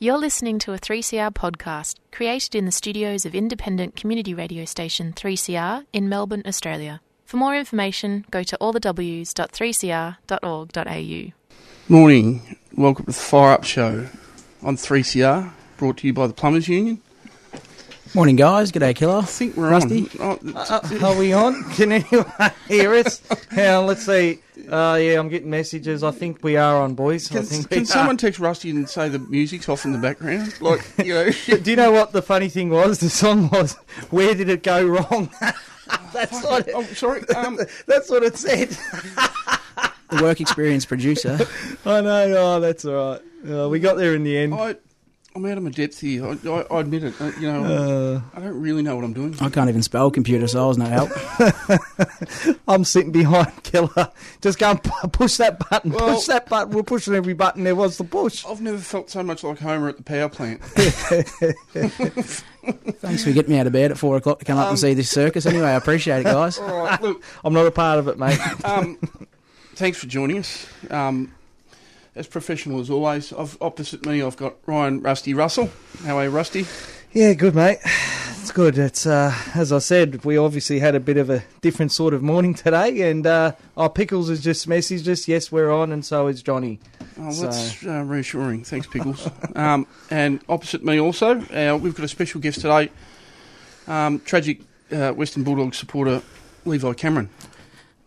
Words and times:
You're 0.00 0.16
listening 0.16 0.60
to 0.60 0.72
a 0.72 0.78
3CR 0.78 1.34
podcast 1.34 1.96
created 2.12 2.54
in 2.54 2.66
the 2.66 2.70
studios 2.70 3.26
of 3.26 3.34
independent 3.34 3.96
community 3.96 4.32
radio 4.32 4.64
station 4.64 5.12
3CR 5.12 5.86
in 5.92 6.08
Melbourne, 6.08 6.44
Australia. 6.46 7.00
For 7.24 7.36
more 7.36 7.56
information, 7.56 8.24
go 8.30 8.44
to 8.44 8.56
allthews.3cr.org.au. 8.60 11.32
Morning. 11.88 12.56
Welcome 12.76 13.06
to 13.06 13.10
the 13.10 13.18
Fire 13.18 13.50
Up 13.50 13.64
Show 13.64 14.06
on 14.62 14.76
3CR, 14.76 15.50
brought 15.78 15.96
to 15.96 16.06
you 16.06 16.12
by 16.12 16.28
the 16.28 16.32
Plumbers 16.32 16.68
Union. 16.68 17.02
Morning, 18.14 18.36
guys. 18.36 18.72
G'day, 18.72 18.94
Killer. 18.96 19.18
I 19.18 19.22
think 19.22 19.56
we're 19.56 19.70
Rusty? 19.70 20.08
on. 20.18 20.38
Oh, 20.56 20.56
Uh, 20.56 21.04
are 21.04 21.16
we 21.18 21.32
on? 21.32 21.62
Can 21.74 21.92
anyone 21.92 22.26
hear 22.66 22.94
us? 22.94 23.20
Hang 23.50 23.68
on, 23.74 23.86
let's 23.86 24.04
see. 24.06 24.40
Uh, 24.70 24.98
yeah, 25.00 25.18
I'm 25.18 25.28
getting 25.28 25.50
messages. 25.50 26.02
I 26.02 26.10
think 26.10 26.42
we 26.42 26.56
are 26.56 26.80
on, 26.80 26.94
boys. 26.94 27.30
I 27.30 27.36
can 27.36 27.44
think 27.44 27.68
can 27.68 27.78
we 27.80 27.84
someone 27.84 28.14
are. 28.16 28.18
text 28.18 28.40
Rusty 28.40 28.70
and 28.70 28.88
say 28.88 29.08
the 29.08 29.18
music's 29.18 29.68
off 29.68 29.84
in 29.84 29.92
the 29.92 29.98
background? 29.98 30.58
Like, 30.60 30.84
you 31.04 31.14
know. 31.14 31.30
Do 31.62 31.70
you 31.70 31.76
know 31.76 31.90
what 31.92 32.12
the 32.12 32.22
funny 32.22 32.48
thing 32.48 32.70
was? 32.70 32.98
The 32.98 33.10
song 33.10 33.50
was 33.50 33.74
"Where 34.10 34.34
Did 34.34 34.48
It 34.48 34.62
Go 34.62 34.84
Wrong?" 34.86 35.30
that's 36.12 36.42
what. 36.44 36.68
It, 36.68 36.74
oh, 36.74 36.82
sorry. 36.84 37.28
Um, 37.30 37.58
that's 37.86 38.10
what 38.10 38.22
it 38.22 38.36
said. 38.36 38.70
The 40.10 40.22
work 40.22 40.40
experience 40.40 40.84
producer. 40.86 41.38
I 41.84 42.00
know. 42.00 42.34
Oh, 42.36 42.60
that's 42.60 42.84
all 42.84 43.12
right. 43.12 43.20
Uh, 43.50 43.68
we 43.68 43.78
got 43.80 43.96
there 43.96 44.14
in 44.14 44.24
the 44.24 44.36
end. 44.38 44.54
I, 44.54 44.76
I'm 45.36 45.44
out 45.44 45.58
of 45.58 45.62
my 45.62 45.70
depth 45.70 46.00
here. 46.00 46.26
I, 46.26 46.36
I, 46.48 46.62
I 46.70 46.80
admit 46.80 47.04
it. 47.04 47.14
Uh, 47.20 47.30
you 47.38 47.52
know, 47.52 47.64
Uh, 47.64 48.20
I 48.36 48.40
don't 48.40 48.60
really 48.60 48.82
know 48.82 48.96
what 48.96 49.04
I'm 49.04 49.12
doing. 49.12 49.36
I 49.40 49.50
can't 49.50 49.68
even 49.68 49.82
spell 49.82 50.10
computer, 50.10 50.48
so 50.48 50.64
I 50.64 50.66
was 50.66 50.78
no 50.78 50.86
help. 50.86 51.10
I'm 52.68 52.82
sitting 52.84 53.12
behind 53.12 53.62
Killer. 53.62 54.10
Just 54.40 54.58
go 54.58 54.70
and 54.70 54.82
push 55.12 55.36
that 55.36 55.58
button. 55.70 55.92
Well- 55.92 56.16
push 56.16 56.26
that 56.26 56.48
button. 56.48 56.72
We're 56.74 56.82
pushing 56.82 57.14
every 57.14 57.34
button 57.34 57.62
there 57.64 57.76
was 57.76 57.96
to 57.98 58.04
push. 58.04 58.44
I've 58.46 58.60
never 58.60 58.78
felt 58.78 59.10
so 59.10 59.22
much 59.22 59.44
like 59.44 59.58
Homer 59.60 59.90
at 59.90 59.98
the 59.98 60.02
power 60.02 60.28
plant. 60.28 60.60
Thanks 63.00 63.24
for 63.24 63.32
getting 63.32 63.52
me 63.52 63.58
out 63.60 63.66
of 63.66 63.72
bed 63.72 63.90
at 63.92 63.98
four 63.98 64.16
o'clock 64.16 64.40
to 64.40 64.44
come 64.44 64.58
up 64.58 64.64
Um, 64.64 64.70
and 64.70 64.78
see 64.78 64.94
this 64.94 65.10
circus. 65.10 65.46
Anyway, 65.46 65.66
I 65.66 65.72
appreciate 65.72 66.20
it, 66.20 66.24
guys. 66.24 66.58
All 66.58 66.84
right, 66.84 67.00
look. 67.00 67.22
I'm 67.44 67.54
not 67.54 67.66
a 67.66 67.70
part 67.70 67.98
of 67.98 68.08
it, 68.08 68.18
mate. 68.18 68.38
Um, 68.64 68.98
thanks 69.74 69.98
for 69.98 70.06
joining 70.06 70.38
us. 70.38 70.66
Um, 70.90 71.32
as 72.18 72.26
professional 72.26 72.80
as 72.80 72.90
always, 72.90 73.32
I've, 73.32 73.56
opposite 73.60 74.04
me 74.04 74.22
I've 74.22 74.36
got 74.36 74.56
Ryan 74.66 75.00
Rusty 75.00 75.34
Russell. 75.34 75.70
How 76.04 76.18
are 76.18 76.24
you, 76.24 76.30
Rusty? 76.30 76.66
Yeah, 77.12 77.32
good, 77.32 77.54
mate. 77.54 77.78
It's 78.40 78.50
good. 78.50 78.76
It's 78.76 79.06
uh, 79.06 79.34
as 79.54 79.72
I 79.72 79.78
said, 79.78 80.24
we 80.24 80.36
obviously 80.36 80.78
had 80.80 80.94
a 80.94 81.00
bit 81.00 81.16
of 81.16 81.30
a 81.30 81.42
different 81.60 81.92
sort 81.92 82.12
of 82.14 82.22
morning 82.22 82.54
today, 82.54 83.10
and 83.10 83.26
uh, 83.26 83.52
our 83.76 83.88
Pickles 83.88 84.28
has 84.28 84.40
just 84.42 84.68
messaged 84.68 85.06
us. 85.08 85.28
Yes, 85.28 85.50
we're 85.52 85.70
on, 85.70 85.92
and 85.92 86.04
so 86.04 86.26
is 86.26 86.42
Johnny. 86.42 86.80
Oh, 87.18 87.30
So- 87.30 87.42
that's 87.44 87.86
uh, 87.86 88.02
reassuring. 88.04 88.64
Thanks, 88.64 88.86
Pickles. 88.86 89.28
um, 89.54 89.86
and 90.10 90.40
opposite 90.48 90.84
me 90.84 91.00
also, 91.00 91.40
uh, 91.40 91.78
we've 91.80 91.94
got 91.94 92.04
a 92.04 92.08
special 92.08 92.40
guest 92.40 92.60
today. 92.60 92.90
Um, 93.86 94.20
tragic 94.20 94.60
uh, 94.92 95.12
Western 95.12 95.44
Bulldogs 95.44 95.78
supporter 95.78 96.20
Levi 96.64 96.92
Cameron. 96.94 97.30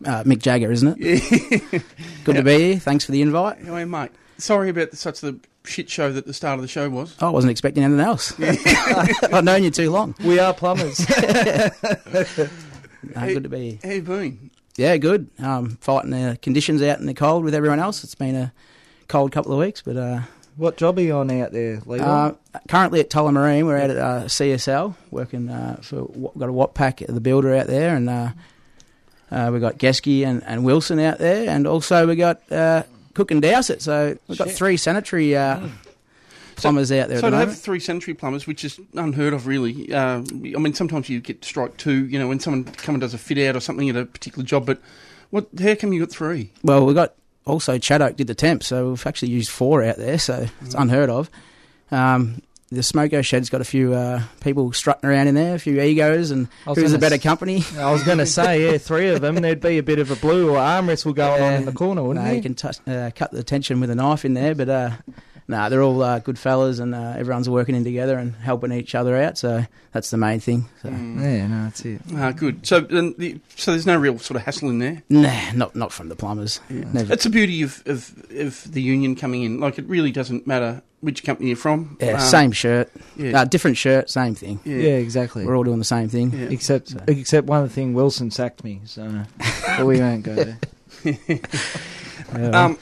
Uh, 0.06 0.24
Mick 0.24 0.40
Jagger, 0.40 0.72
isn't 0.72 0.98
it? 1.00 1.84
Good 2.24 2.36
to 2.36 2.44
be 2.44 2.58
here. 2.58 2.80
Thanks 2.80 3.06
for 3.06 3.12
the 3.12 3.22
invite. 3.22 3.64
How 3.64 3.76
are 3.76 3.86
mate? 3.86 4.12
Sorry 4.38 4.70
about 4.70 4.92
the, 4.92 4.98
such 4.98 5.22
the 5.22 5.40
shit 5.64 5.90
show 5.90 6.12
that 6.12 6.26
the 6.26 6.34
start 6.34 6.56
of 6.56 6.64
the 6.64 6.68
show 6.68 6.90
was. 6.90 7.16
I 7.22 7.30
wasn't 7.30 7.52
expecting 7.52 7.84
anything 7.84 8.04
else. 8.04 8.34
I've 8.40 9.44
known 9.44 9.64
you 9.64 9.70
too 9.70 9.92
long. 9.92 10.16
We 10.24 10.40
are 10.40 10.54
plumbers. 10.54 11.08
No, 13.16 13.28
good 13.28 13.44
to 13.44 13.50
be 13.50 13.72
here. 13.72 13.80
How 13.84 13.90
you 13.90 14.02
been? 14.02 14.52
Yeah, 14.78 14.98
good. 14.98 15.30
Um, 15.40 15.78
fighting 15.82 16.12
the 16.12 16.38
conditions 16.42 16.82
out 16.82 17.00
in 17.00 17.06
the 17.06 17.14
cold 17.14 17.44
with 17.44 17.54
everyone 17.54 17.80
else. 17.80 18.04
It's 18.04 18.16
been 18.16 18.36
a 18.36 18.54
cold 19.08 19.32
couple 19.32 19.52
of 19.52 19.60
weeks, 19.60 19.82
but 19.82 19.98
uh, 19.98 20.22
what 20.56 20.78
job 20.78 20.98
are 20.98 21.02
you 21.02 21.14
on 21.14 21.30
out 21.32 21.52
there, 21.52 21.82
Levi? 21.86 22.04
Uh, 22.04 22.34
currently 22.68 23.00
at 23.00 23.10
Tullamarine, 23.10 23.66
we're 23.66 23.78
out 23.78 23.90
at 23.90 23.98
uh, 23.98 24.24
CSL 24.26 24.96
working 25.10 25.50
uh, 25.50 25.78
for 25.82 26.04
we've 26.04 26.34
got 26.38 26.50
a 26.50 26.54
Watpac, 26.54 27.06
the 27.06 27.22
builder 27.22 27.54
out 27.56 27.68
there, 27.68 27.96
and 27.96 28.10
uh, 29.32 29.50
we've 29.52 29.62
got 29.62 29.78
Geschke 29.78 30.26
and, 30.26 30.44
and 30.46 30.64
Wilson 30.66 31.00
out 31.00 31.18
there, 31.20 31.50
and 31.50 31.66
also 31.66 32.06
we've 32.08 32.18
got 32.18 32.42
uh, 32.52 32.84
Cook 33.14 33.32
and 33.32 33.42
Dowsett. 33.42 33.82
So 33.82 34.18
we've 34.28 34.38
got 34.38 34.50
Shit. 34.50 34.58
three 34.58 34.78
sanitary 34.78 35.36
uh, 35.36 35.68
plumbers 36.56 36.92
out 36.92 37.08
there 37.10 37.20
So 37.20 37.28
to 37.28 37.32
the 37.32 37.38
have 37.38 37.58
three 37.58 37.80
sanitary 37.80 38.14
plumbers, 38.14 38.46
which 38.46 38.64
is 38.64 38.80
unheard 38.94 39.34
of, 39.34 39.48
really. 39.48 39.92
Uh, 39.94 40.20
I 40.20 40.22
mean, 40.60 40.74
sometimes 40.74 41.10
you 41.10 41.20
get 41.20 41.44
strike 41.44 41.78
two. 41.78 42.06
You 42.08 42.20
know, 42.20 42.28
when 42.28 42.40
someone 42.40 42.66
come 42.66 42.96
and 42.96 43.02
does 43.02 43.14
a 43.14 43.18
fit 43.18 43.38
out 43.40 43.56
or 43.56 43.60
something 43.60 43.90
at 43.90 43.96
a 43.96 44.06
particular 44.06 44.44
job. 44.46 44.66
But 44.66 44.80
what? 45.30 45.48
How 45.62 45.76
come 45.76 45.94
you 45.94 46.00
got 46.02 46.12
three? 46.12 46.52
Well, 46.64 46.86
we've 46.86 46.96
got 46.96 47.14
also 47.46 47.78
Chaddock 47.78 48.16
did 48.18 48.28
the 48.28 48.36
temp, 48.36 48.64
so 48.64 48.90
we've 48.90 49.08
actually 49.08 49.32
used 49.32 49.50
four 49.50 49.84
out 49.84 49.98
there, 49.98 50.20
so 50.20 50.48
it's 50.62 50.76
Mm. 50.76 50.82
unheard 50.84 51.10
of. 51.10 51.30
Um, 51.90 52.42
the 52.72 52.82
Smoko 52.82 53.24
Shed's 53.24 53.50
got 53.50 53.60
a 53.60 53.66
few 53.66 53.94
uh, 53.94 54.24
people 54.40 54.72
strutting 54.72 55.10
around 55.10 55.28
in 55.28 55.36
there, 55.36 55.56
a 55.56 55.60
few 55.60 55.82
egos, 55.82 56.32
and 56.32 56.48
who's 56.66 56.94
a 56.94 57.00
better 57.00 57.16
s- 57.16 57.24
company. 57.24 57.64
I 57.78 57.92
was 57.92 58.04
going 58.04 58.20
to 58.20 58.26
say, 58.26 58.72
yeah, 58.72 58.78
three 58.78 59.10
of 59.10 59.20
them. 59.20 59.36
There'd 59.36 59.60
be 59.60 59.78
a 59.78 59.84
bit 59.84 60.00
of 60.00 60.10
a 60.10 60.16
blue 60.16 60.52
or 60.52 60.58
arm 60.58 60.88
wrestle 60.88 61.14
going 61.14 61.44
on 61.44 61.54
in 61.54 61.66
the 61.66 61.74
corner, 61.74 62.02
wouldn't 62.02 62.24
no, 62.24 62.30
there? 62.30 62.36
you 62.38 62.42
can 62.42 62.56
touch, 62.56 62.78
uh, 62.88 63.12
cut 63.14 63.32
the 63.32 63.44
tension 63.44 63.82
with 63.82 63.90
a 63.90 63.96
knife 63.96 64.24
in 64.24 64.36
there, 64.36 64.56
but 64.56 64.70
uh, 64.70 64.92
no, 65.50 65.70
they're 65.70 65.84
all 65.84 66.02
uh, 66.02 66.20
good 66.20 66.40
fellas, 66.40 66.80
and 66.80 66.96
uh, 66.96 67.16
everyone's 67.18 67.50
working 67.50 67.76
in 67.76 67.84
together 67.84 68.18
and 68.18 68.36
helping 68.36 68.72
each 68.72 68.96
other 68.96 69.18
out. 69.18 69.38
So 69.38 69.66
that's 69.92 70.10
the 70.10 70.18
main 70.18 70.40
thing. 70.40 70.70
So. 70.82 70.88
Yeah, 70.90 71.48
no, 71.48 71.64
that's 71.66 71.84
it. 71.84 72.02
Ah, 72.16 72.32
good. 72.32 72.66
So, 72.66 72.80
then 72.80 73.16
the, 73.18 73.38
so 73.58 73.72
there's 73.72 73.86
no 73.86 73.98
real 73.98 74.18
sort 74.18 74.38
of 74.38 74.44
hassle 74.44 74.70
in 74.70 74.80
there. 74.80 75.04
Nah, 75.10 75.52
not 75.54 75.76
not 75.76 75.92
from 75.92 76.08
the 76.08 76.16
plumbers. 76.16 76.62
Never. 76.70 77.04
That's 77.04 77.26
the 77.26 77.30
beauty 77.30 77.64
of, 77.64 77.84
of, 77.86 78.16
of 78.34 78.72
the 78.72 78.82
union 78.82 79.18
coming 79.18 79.44
in. 79.44 79.60
Like, 79.60 79.78
it 79.78 79.86
really 79.88 80.12
doesn't 80.12 80.48
matter 80.48 80.82
which 81.02 81.24
company 81.24 81.50
you're 81.50 81.58
from. 81.58 81.98
Yeah, 82.00 82.14
Um, 82.14 82.20
same 82.22 82.52
shirt, 82.52 82.90
Yeah. 83.18 83.42
uh, 83.42 83.46
different 83.46 83.76
shirt, 83.78 84.10
same 84.10 84.34
thing. 84.36 84.60
yeah. 84.64 84.78
Yeah, 84.78 84.94
exactly. 84.98 85.46
We're 85.46 85.56
all 85.58 85.64
doing 85.64 85.80
the 85.80 85.84
same 85.86 86.08
thing. 86.10 86.32
Yeah. 86.32 86.48
Except, 86.50 86.90
So- 86.90 87.00
except 87.08 87.48
one 87.48 87.68
thing, 87.70 87.94
Wilson 87.94 88.32
sacked 88.32 88.64
me, 88.64 88.82
so 88.86 89.24
but 89.78 89.86
we 89.86 90.00
won't 90.00 90.24
go 90.24 90.36
there. 90.36 90.60
Um, 92.34 92.78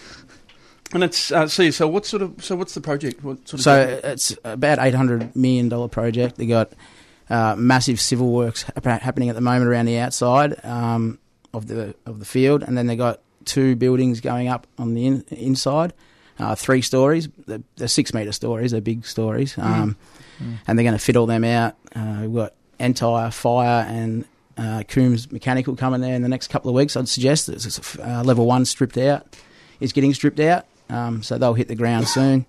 and 0.94 1.04
it's 1.04 1.32
uh, 1.32 1.48
see. 1.48 1.72
So 1.72 1.88
what 1.88 2.06
sort 2.06 2.22
of? 2.22 2.44
So 2.44 2.56
what's 2.56 2.74
the 2.74 2.82
project? 2.82 3.24
What 3.24 3.48
sort 3.48 3.60
of? 3.60 3.64
So 3.64 3.84
project? 3.86 4.06
it's 4.06 4.36
about 4.44 4.80
eight 4.80 4.94
hundred 4.94 5.36
million 5.36 5.70
dollar 5.70 5.88
project. 5.88 6.36
They 6.38 6.46
got 6.46 6.72
uh, 7.30 7.56
massive 7.58 8.00
civil 8.02 8.32
works 8.32 8.66
happening 8.84 9.30
at 9.30 9.36
the 9.36 9.42
moment 9.42 9.68
around 9.68 9.86
the 9.86 9.98
outside 9.98 10.64
um, 10.66 11.20
of 11.54 11.68
the 11.68 11.96
of 12.06 12.20
the 12.20 12.26
field, 12.26 12.64
and 12.64 12.78
then 12.78 12.88
they 12.88 12.96
got 12.96 13.22
two 13.46 13.76
buildings 13.76 14.20
going 14.20 14.48
up 14.50 14.68
on 14.78 14.94
the 14.94 15.06
in, 15.08 15.24
inside, 15.30 15.94
uh, 16.40 16.56
three 16.56 16.82
stories. 16.82 17.28
They're, 17.48 17.62
they're 17.78 17.88
six 17.88 18.14
meter 18.14 18.32
stories. 18.32 18.72
They're 18.72 18.82
big 18.82 19.06
stories, 19.06 19.58
um, 19.58 19.96
Mm. 20.42 20.56
and 20.68 20.80
they're 20.80 20.84
going 20.86 20.98
to 20.98 21.04
fit 21.04 21.18
all 21.18 21.26
them 21.26 21.44
out. 21.44 21.76
Uh, 21.94 22.20
we've 22.22 22.34
got 22.34 22.54
Entire 22.80 23.32
Fire 23.32 23.86
and. 23.88 24.26
Uh, 24.58 24.84
Coombs 24.84 25.32
Mechanical 25.32 25.74
coming 25.78 26.02
there 26.02 26.14
in 26.14 26.22
the 26.22 26.28
next 26.28 26.48
couple 26.50 26.68
of 26.70 26.76
weeks. 26.76 26.98
I'd 26.98 27.08
suggest 27.08 27.48
it's 27.48 27.98
uh, 27.98 28.24
level 28.26 28.46
one 28.46 28.66
stripped 28.66 28.98
out 28.98 29.38
is 29.80 29.94
getting 29.94 30.14
stripped 30.14 30.42
out, 30.42 30.66
um, 30.90 31.24
so 31.24 31.38
they'll 31.38 31.54
hit 31.54 31.70
the 31.70 31.76
ground 31.76 32.10
soon. 32.10 32.46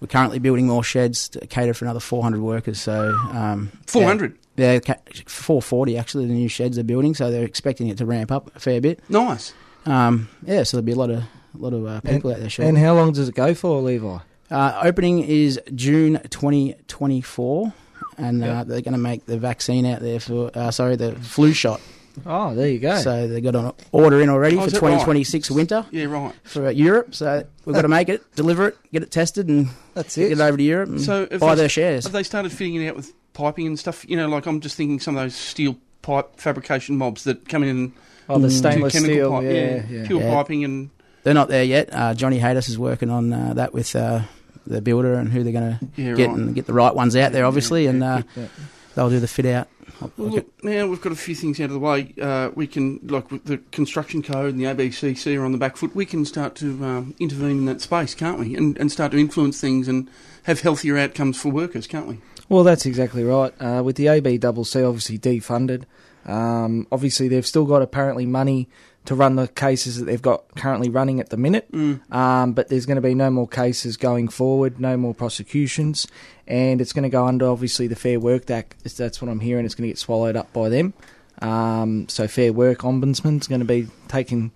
We're 0.00 0.06
currently 0.06 0.38
building 0.38 0.68
more 0.68 0.84
sheds 0.84 1.28
to 1.30 1.44
cater 1.48 1.74
for 1.74 1.86
another 1.86 1.98
400 1.98 2.40
workers. 2.40 2.80
So 2.80 3.16
um, 3.32 3.72
Four 3.88 4.04
hundred. 4.04 4.38
yeah, 4.56 4.78
ca- 4.78 4.98
440 5.26 5.98
actually. 5.98 6.26
The 6.26 6.34
new 6.34 6.46
sheds 6.48 6.76
they're 6.76 6.84
building, 6.84 7.16
so 7.16 7.32
they're 7.32 7.44
expecting 7.44 7.88
it 7.88 7.98
to 7.98 8.06
ramp 8.06 8.30
up 8.30 8.54
a 8.54 8.60
fair 8.60 8.80
bit. 8.80 9.00
Nice. 9.08 9.52
Um, 9.86 10.28
yeah, 10.46 10.62
so 10.62 10.76
there'll 10.76 10.86
be 10.86 10.92
a 10.92 10.96
lot 10.96 11.10
of 11.10 11.24
a 11.54 11.58
lot 11.58 11.72
of 11.72 11.86
uh, 11.86 12.00
people 12.00 12.30
out 12.32 12.38
there. 12.40 12.48
Shortly. 12.50 12.68
and 12.68 12.78
how 12.78 12.94
long 12.94 13.12
does 13.12 13.28
it 13.28 13.34
go 13.34 13.54
for, 13.54 13.80
Levi? 13.80 14.18
uh, 14.50 14.80
opening 14.82 15.20
is 15.20 15.60
June 15.74 16.20
2024, 16.28 17.72
and 18.18 18.44
uh, 18.44 18.64
they're 18.64 18.80
going 18.80 18.92
to 18.92 18.98
make 18.98 19.26
the 19.26 19.38
vaccine 19.38 19.86
out 19.86 20.00
there 20.00 20.20
for 20.20 20.50
uh, 20.54 20.70
sorry 20.70 20.96
the 20.96 21.12
flu 21.16 21.52
shot. 21.52 21.80
Oh, 22.26 22.54
there 22.54 22.68
you 22.68 22.80
go. 22.80 22.96
So 22.98 23.28
they 23.28 23.40
got 23.40 23.54
an 23.54 23.72
order 23.92 24.20
in 24.20 24.28
already 24.28 24.56
Oh, 24.56 24.62
for 24.62 24.66
is 24.66 24.72
that 24.72 24.82
right? 24.82 24.90
2026 24.90 25.50
winter 25.52 25.86
Yeah. 25.92 26.06
Right. 26.06 26.34
for 26.42 26.66
uh, 26.66 26.70
Europe. 26.70 27.14
So 27.14 27.44
we've 27.64 27.74
got 27.74 27.82
to 27.82 27.88
make 27.88 28.08
it, 28.08 28.22
deliver 28.34 28.68
it, 28.68 28.76
get 28.92 29.02
it 29.04 29.10
tested, 29.12 29.48
and 29.48 29.68
that's 29.94 30.18
it. 30.18 30.22
get 30.28 30.32
it. 30.32 30.40
it 30.40 30.44
over 30.44 30.56
to 30.56 30.62
Europe 30.62 30.88
and 30.90 31.00
So 31.00 31.26
buy 31.26 31.54
they- 31.54 31.62
their 31.62 31.68
shares. 31.68 32.04
Have 32.04 32.12
they 32.12 32.24
started 32.24 32.50
fitting 32.52 32.74
it 32.74 32.88
out 32.88 32.96
with 32.96 33.12
piping 33.32 33.66
and 33.68 33.78
stuff? 33.78 34.04
You 34.08 34.16
know, 34.16 34.28
like 34.28 34.46
I'm 34.46 34.60
just 34.60 34.76
thinking 34.76 34.98
some 34.98 35.16
of 35.16 35.22
those 35.22 35.36
steel 35.36 35.76
pipe 36.02 36.36
fabrication 36.38 36.96
mobs 36.98 37.24
that 37.24 37.48
come 37.48 37.62
in 37.62 37.68
and 37.68 37.92
Oh, 38.28 38.38
the 38.38 38.46
Mm. 38.48 38.50
do 38.50 38.56
stainless 38.56 38.92
chemical 38.92 39.14
steel. 39.14 39.30
pipe. 39.30 39.44
yeah, 39.44 39.82
yeah. 39.90 40.06
Pure 40.06 40.20
Yeah. 40.20 40.34
piping 40.34 40.64
and 40.64 40.90
They're 41.22 41.34
not 41.34 41.48
there 41.48 41.64
yet. 41.64 41.90
Uh, 41.92 42.14
Johnny 42.14 42.38
Haydas 42.38 42.68
is 42.68 42.78
working 42.78 43.10
on 43.10 43.32
uh, 43.32 43.54
that 43.54 43.72
with 43.74 43.94
uh, 43.94 44.22
the 44.66 44.80
builder 44.80 45.14
and 45.14 45.30
who 45.30 45.42
they're 45.42 45.52
going 45.52 45.78
to 45.78 45.86
yeah. 45.96 46.14
get 46.14 46.28
right. 46.28 46.38
and 46.38 46.54
get 46.54 46.66
the 46.66 46.72
right 46.72 46.94
ones 46.94 47.16
out 47.16 47.32
there, 47.32 47.44
obviously, 47.44 47.84
yeah, 47.84 47.90
and 47.90 48.00
yeah, 48.00 48.22
uh, 48.36 48.46
they'll 48.94 49.10
do 49.10 49.20
the 49.20 49.28
fit 49.28 49.46
out. 49.46 49.68
Well, 50.16 50.28
look, 50.28 50.64
now 50.64 50.86
we've 50.86 51.00
got 51.00 51.12
a 51.12 51.16
few 51.16 51.34
things 51.34 51.60
out 51.60 51.64
of 51.64 51.72
the 51.72 51.78
way. 51.78 52.14
Uh, 52.20 52.50
we 52.54 52.66
can, 52.66 53.00
like 53.02 53.30
with 53.30 53.44
the 53.44 53.58
construction 53.70 54.22
code 54.22 54.54
and 54.54 54.60
the 54.60 54.64
ABCC 54.64 55.38
are 55.38 55.44
on 55.44 55.52
the 55.52 55.58
back 55.58 55.76
foot, 55.76 55.94
we 55.94 56.06
can 56.06 56.24
start 56.24 56.54
to 56.56 56.82
um, 56.84 57.14
intervene 57.18 57.58
in 57.58 57.64
that 57.66 57.82
space, 57.82 58.14
can't 58.14 58.38
we? 58.38 58.56
And, 58.56 58.78
and 58.78 58.90
start 58.90 59.12
to 59.12 59.18
influence 59.18 59.60
things 59.60 59.88
and 59.88 60.08
have 60.44 60.60
healthier 60.60 60.96
outcomes 60.96 61.38
for 61.38 61.50
workers, 61.50 61.86
can't 61.86 62.06
we? 62.06 62.18
Well, 62.48 62.64
that's 62.64 62.86
exactly 62.86 63.24
right. 63.24 63.52
Uh, 63.60 63.82
with 63.84 63.96
the 63.96 64.06
ABCC 64.06 64.86
obviously 64.86 65.18
defunded, 65.18 65.84
Um, 66.24 66.86
obviously, 66.90 67.28
they've 67.28 67.46
still 67.46 67.64
got 67.64 67.82
apparently 67.82 68.26
money 68.26 68.68
to 69.10 69.16
run 69.16 69.34
the 69.34 69.48
cases 69.48 69.98
that 69.98 70.04
they've 70.04 70.22
got 70.22 70.54
currently 70.54 70.88
running 70.88 71.18
at 71.18 71.30
the 71.30 71.36
minute. 71.36 71.70
Mm. 71.72 72.00
Um, 72.14 72.52
but 72.52 72.68
there's 72.68 72.86
going 72.86 72.94
to 72.94 73.02
be 73.02 73.12
no 73.12 73.28
more 73.28 73.48
cases 73.48 73.96
going 73.96 74.28
forward, 74.28 74.78
no 74.78 74.96
more 74.96 75.14
prosecutions, 75.14 76.06
and 76.46 76.80
it's 76.80 76.92
going 76.92 77.02
to 77.02 77.08
go 77.08 77.26
under 77.26 77.48
obviously 77.48 77.88
the 77.88 77.96
Fair 77.96 78.20
Work 78.20 78.48
Act. 78.52 78.84
That's 78.84 79.20
what 79.20 79.28
I'm 79.28 79.40
hearing. 79.40 79.66
It's 79.66 79.74
going 79.74 79.88
to 79.88 79.88
get 79.88 79.98
swallowed 79.98 80.36
up 80.36 80.52
by 80.52 80.68
them. 80.68 80.94
Um, 81.42 82.08
so 82.08 82.28
Fair 82.28 82.52
Work 82.52 82.82
Ombudsman's 82.82 83.48
going 83.48 83.58
to 83.58 83.64
be 83.64 83.88
taking 84.06 84.52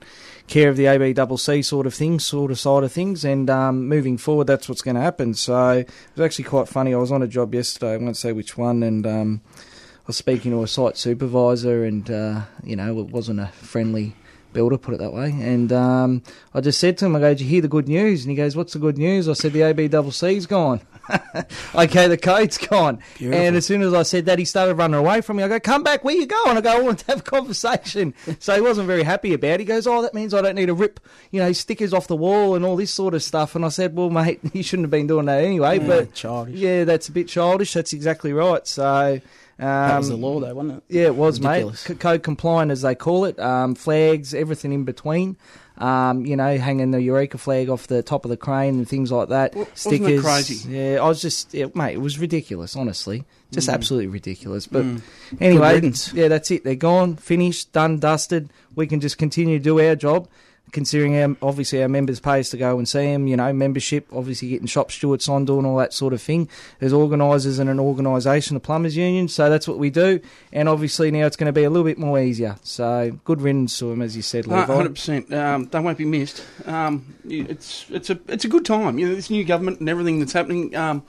care 0.46 0.68
of 0.68 0.76
the 0.76 0.84
ABCC 0.84 1.64
sort 1.64 1.88
of 1.88 1.94
thing, 1.94 2.20
sort 2.20 2.52
of 2.52 2.60
side 2.60 2.84
of 2.84 2.92
things, 2.92 3.24
and 3.24 3.50
um, 3.50 3.88
moving 3.88 4.16
forward, 4.16 4.46
that's 4.46 4.68
what's 4.68 4.82
going 4.82 4.94
to 4.94 5.00
happen. 5.00 5.34
So 5.34 5.78
it 5.78 5.90
was 6.14 6.24
actually 6.24 6.44
quite 6.44 6.68
funny. 6.68 6.94
I 6.94 6.98
was 6.98 7.10
on 7.10 7.24
a 7.24 7.26
job 7.26 7.52
yesterday. 7.52 7.94
I 7.94 7.96
won't 7.96 8.16
say 8.16 8.30
which 8.30 8.56
one, 8.56 8.84
and 8.84 9.04
um, 9.04 9.40
I 9.56 10.06
was 10.06 10.16
speaking 10.16 10.52
to 10.52 10.62
a 10.62 10.68
site 10.68 10.96
supervisor, 10.96 11.84
and 11.84 12.08
uh, 12.08 12.42
you 12.62 12.76
know 12.76 13.00
it 13.00 13.08
wasn't 13.08 13.40
a 13.40 13.48
friendly 13.48 14.14
builder, 14.54 14.78
put 14.78 14.94
it 14.94 15.00
that 15.00 15.12
way. 15.12 15.30
And 15.30 15.70
um, 15.72 16.22
I 16.54 16.60
just 16.62 16.80
said 16.80 16.96
to 16.98 17.06
him, 17.06 17.16
I 17.16 17.20
go, 17.20 17.28
"Did 17.30 17.42
you 17.42 17.48
hear 17.48 17.60
the 17.60 17.68
good 17.68 17.88
news?" 17.88 18.22
And 18.24 18.30
he 18.30 18.36
goes, 18.36 18.56
"What's 18.56 18.72
the 18.72 18.78
good 18.78 18.96
news?" 18.96 19.28
I 19.28 19.34
said, 19.34 19.52
"The 19.52 19.60
ABCC's 19.60 20.46
gone." 20.46 20.80
okay, 21.74 22.08
the 22.08 22.16
code's 22.16 22.56
gone. 22.56 23.00
Beautiful. 23.18 23.40
And 23.40 23.56
as 23.56 23.66
soon 23.66 23.82
as 23.82 23.92
I 23.92 24.02
said 24.04 24.24
that, 24.26 24.38
he 24.38 24.46
started 24.46 24.76
running 24.76 24.98
away 24.98 25.20
from 25.20 25.36
me. 25.36 25.42
I 25.42 25.48
go, 25.48 25.60
"Come 25.60 25.82
back, 25.82 26.04
where 26.04 26.14
you 26.14 26.26
going?" 26.26 26.56
I 26.56 26.60
go, 26.62 26.70
"I 26.70 26.80
want 26.80 27.00
to 27.00 27.06
have 27.06 27.20
a 27.20 27.22
conversation." 27.22 28.14
so 28.38 28.54
he 28.54 28.60
wasn't 28.60 28.86
very 28.86 29.02
happy 29.02 29.34
about 29.34 29.54
it. 29.54 29.60
He 29.60 29.66
goes, 29.66 29.86
"Oh, 29.86 30.00
that 30.00 30.14
means 30.14 30.32
I 30.32 30.40
don't 30.40 30.54
need 30.54 30.66
to 30.66 30.74
rip, 30.74 31.00
you 31.30 31.40
know, 31.40 31.52
stickers 31.52 31.92
off 31.92 32.06
the 32.06 32.16
wall 32.16 32.54
and 32.54 32.64
all 32.64 32.76
this 32.76 32.90
sort 32.90 33.14
of 33.14 33.22
stuff." 33.22 33.54
And 33.54 33.64
I 33.64 33.68
said, 33.68 33.94
"Well, 33.94 34.10
mate, 34.10 34.40
you 34.54 34.62
shouldn't 34.62 34.84
have 34.84 34.90
been 34.90 35.06
doing 35.06 35.26
that 35.26 35.44
anyway." 35.44 35.78
But 35.78 36.14
childish. 36.14 36.54
yeah, 36.54 36.84
that's 36.84 37.08
a 37.08 37.12
bit 37.12 37.28
childish. 37.28 37.72
That's 37.72 37.92
exactly 37.92 38.32
right. 38.32 38.66
So. 38.66 39.20
Um, 39.58 39.66
that 39.66 39.98
was 39.98 40.08
the 40.08 40.16
law, 40.16 40.40
though, 40.40 40.54
wasn't 40.54 40.78
it? 40.78 40.82
yeah, 40.94 41.02
it 41.06 41.14
was, 41.14 41.38
Ridiculous. 41.40 41.88
mate. 41.88 41.94
C- 41.94 41.98
code 42.00 42.22
compliant, 42.22 42.72
as 42.72 42.82
they 42.82 42.94
call 42.94 43.24
it. 43.24 43.38
Um, 43.38 43.74
flags, 43.74 44.34
everything 44.34 44.72
in 44.72 44.84
between. 44.84 45.36
Um, 45.76 46.24
you 46.24 46.36
know, 46.36 46.56
hanging 46.58 46.92
the 46.92 47.02
Eureka 47.02 47.36
flag 47.36 47.68
off 47.68 47.88
the 47.88 48.00
top 48.02 48.24
of 48.24 48.28
the 48.30 48.36
crane 48.36 48.74
and 48.74 48.88
things 48.88 49.10
like 49.10 49.28
that. 49.30 49.56
It 49.56 49.68
Stickers. 49.74 50.22
crazy? 50.22 50.68
Yeah, 50.68 50.98
I 51.02 51.08
was 51.08 51.20
just, 51.20 51.52
yeah, 51.52 51.66
mate, 51.74 51.94
it 51.94 52.00
was 52.00 52.16
ridiculous, 52.18 52.76
honestly. 52.76 53.24
Just 53.50 53.68
Mm. 53.68 53.74
absolutely 53.74 54.06
ridiculous. 54.08 54.66
But 54.68 54.84
Mm. 54.84 55.00
anyway, 55.40 55.92
yeah, 56.14 56.28
that's 56.28 56.50
it. 56.52 56.62
They're 56.62 56.76
gone, 56.76 57.16
finished, 57.16 57.72
done, 57.72 57.98
dusted. 57.98 58.50
We 58.76 58.86
can 58.86 59.00
just 59.00 59.18
continue 59.18 59.58
to 59.58 59.64
do 59.64 59.80
our 59.80 59.96
job. 59.96 60.28
Considering 60.72 61.16
our, 61.16 61.36
obviously 61.40 61.80
our 61.82 61.88
members 61.88 62.18
pay 62.18 62.40
us 62.40 62.50
to 62.50 62.56
go 62.56 62.78
and 62.78 62.88
see 62.88 63.04
them, 63.12 63.28
you 63.28 63.36
know, 63.36 63.52
membership, 63.52 64.08
obviously 64.12 64.48
getting 64.48 64.66
shop 64.66 64.90
stewards 64.90 65.28
on 65.28 65.44
doing 65.44 65.64
all 65.64 65.76
that 65.76 65.92
sort 65.92 66.12
of 66.12 66.20
thing. 66.20 66.48
There's 66.80 66.92
organisers 66.92 67.60
and 67.60 67.70
an 67.70 67.78
organisation, 67.78 68.54
the 68.54 68.60
Plumbers 68.60 68.96
Union, 68.96 69.28
so 69.28 69.48
that's 69.48 69.68
what 69.68 69.78
we 69.78 69.90
do. 69.90 70.18
And 70.52 70.68
obviously 70.68 71.12
now 71.12 71.26
it's 71.26 71.36
going 71.36 71.46
to 71.46 71.52
be 71.52 71.62
a 71.62 71.70
little 71.70 71.84
bit 71.84 71.96
more 71.96 72.18
easier. 72.18 72.56
So 72.64 73.16
good 73.24 73.40
riddance 73.40 73.78
to 73.78 73.84
them, 73.84 74.02
as 74.02 74.16
you 74.16 74.22
said, 74.22 74.48
Uh, 74.48 74.62
Levi. 74.62 74.74
Hundred 74.74 74.94
percent. 74.96 75.32
Um, 75.32 75.66
they 75.66 75.78
won't 75.78 75.96
be 75.98 76.06
missed. 76.06 76.42
Um, 76.66 77.14
it's 77.28 77.86
it's 77.90 78.10
a 78.10 78.18
it's 78.26 78.44
a 78.44 78.48
good 78.48 78.64
time. 78.64 78.98
You 78.98 79.08
know, 79.10 79.14
this 79.14 79.30
new 79.30 79.44
government 79.44 79.78
and 79.78 79.88
everything 79.88 80.18
that's 80.18 80.32
happening. 80.32 80.74
Um, 80.74 81.04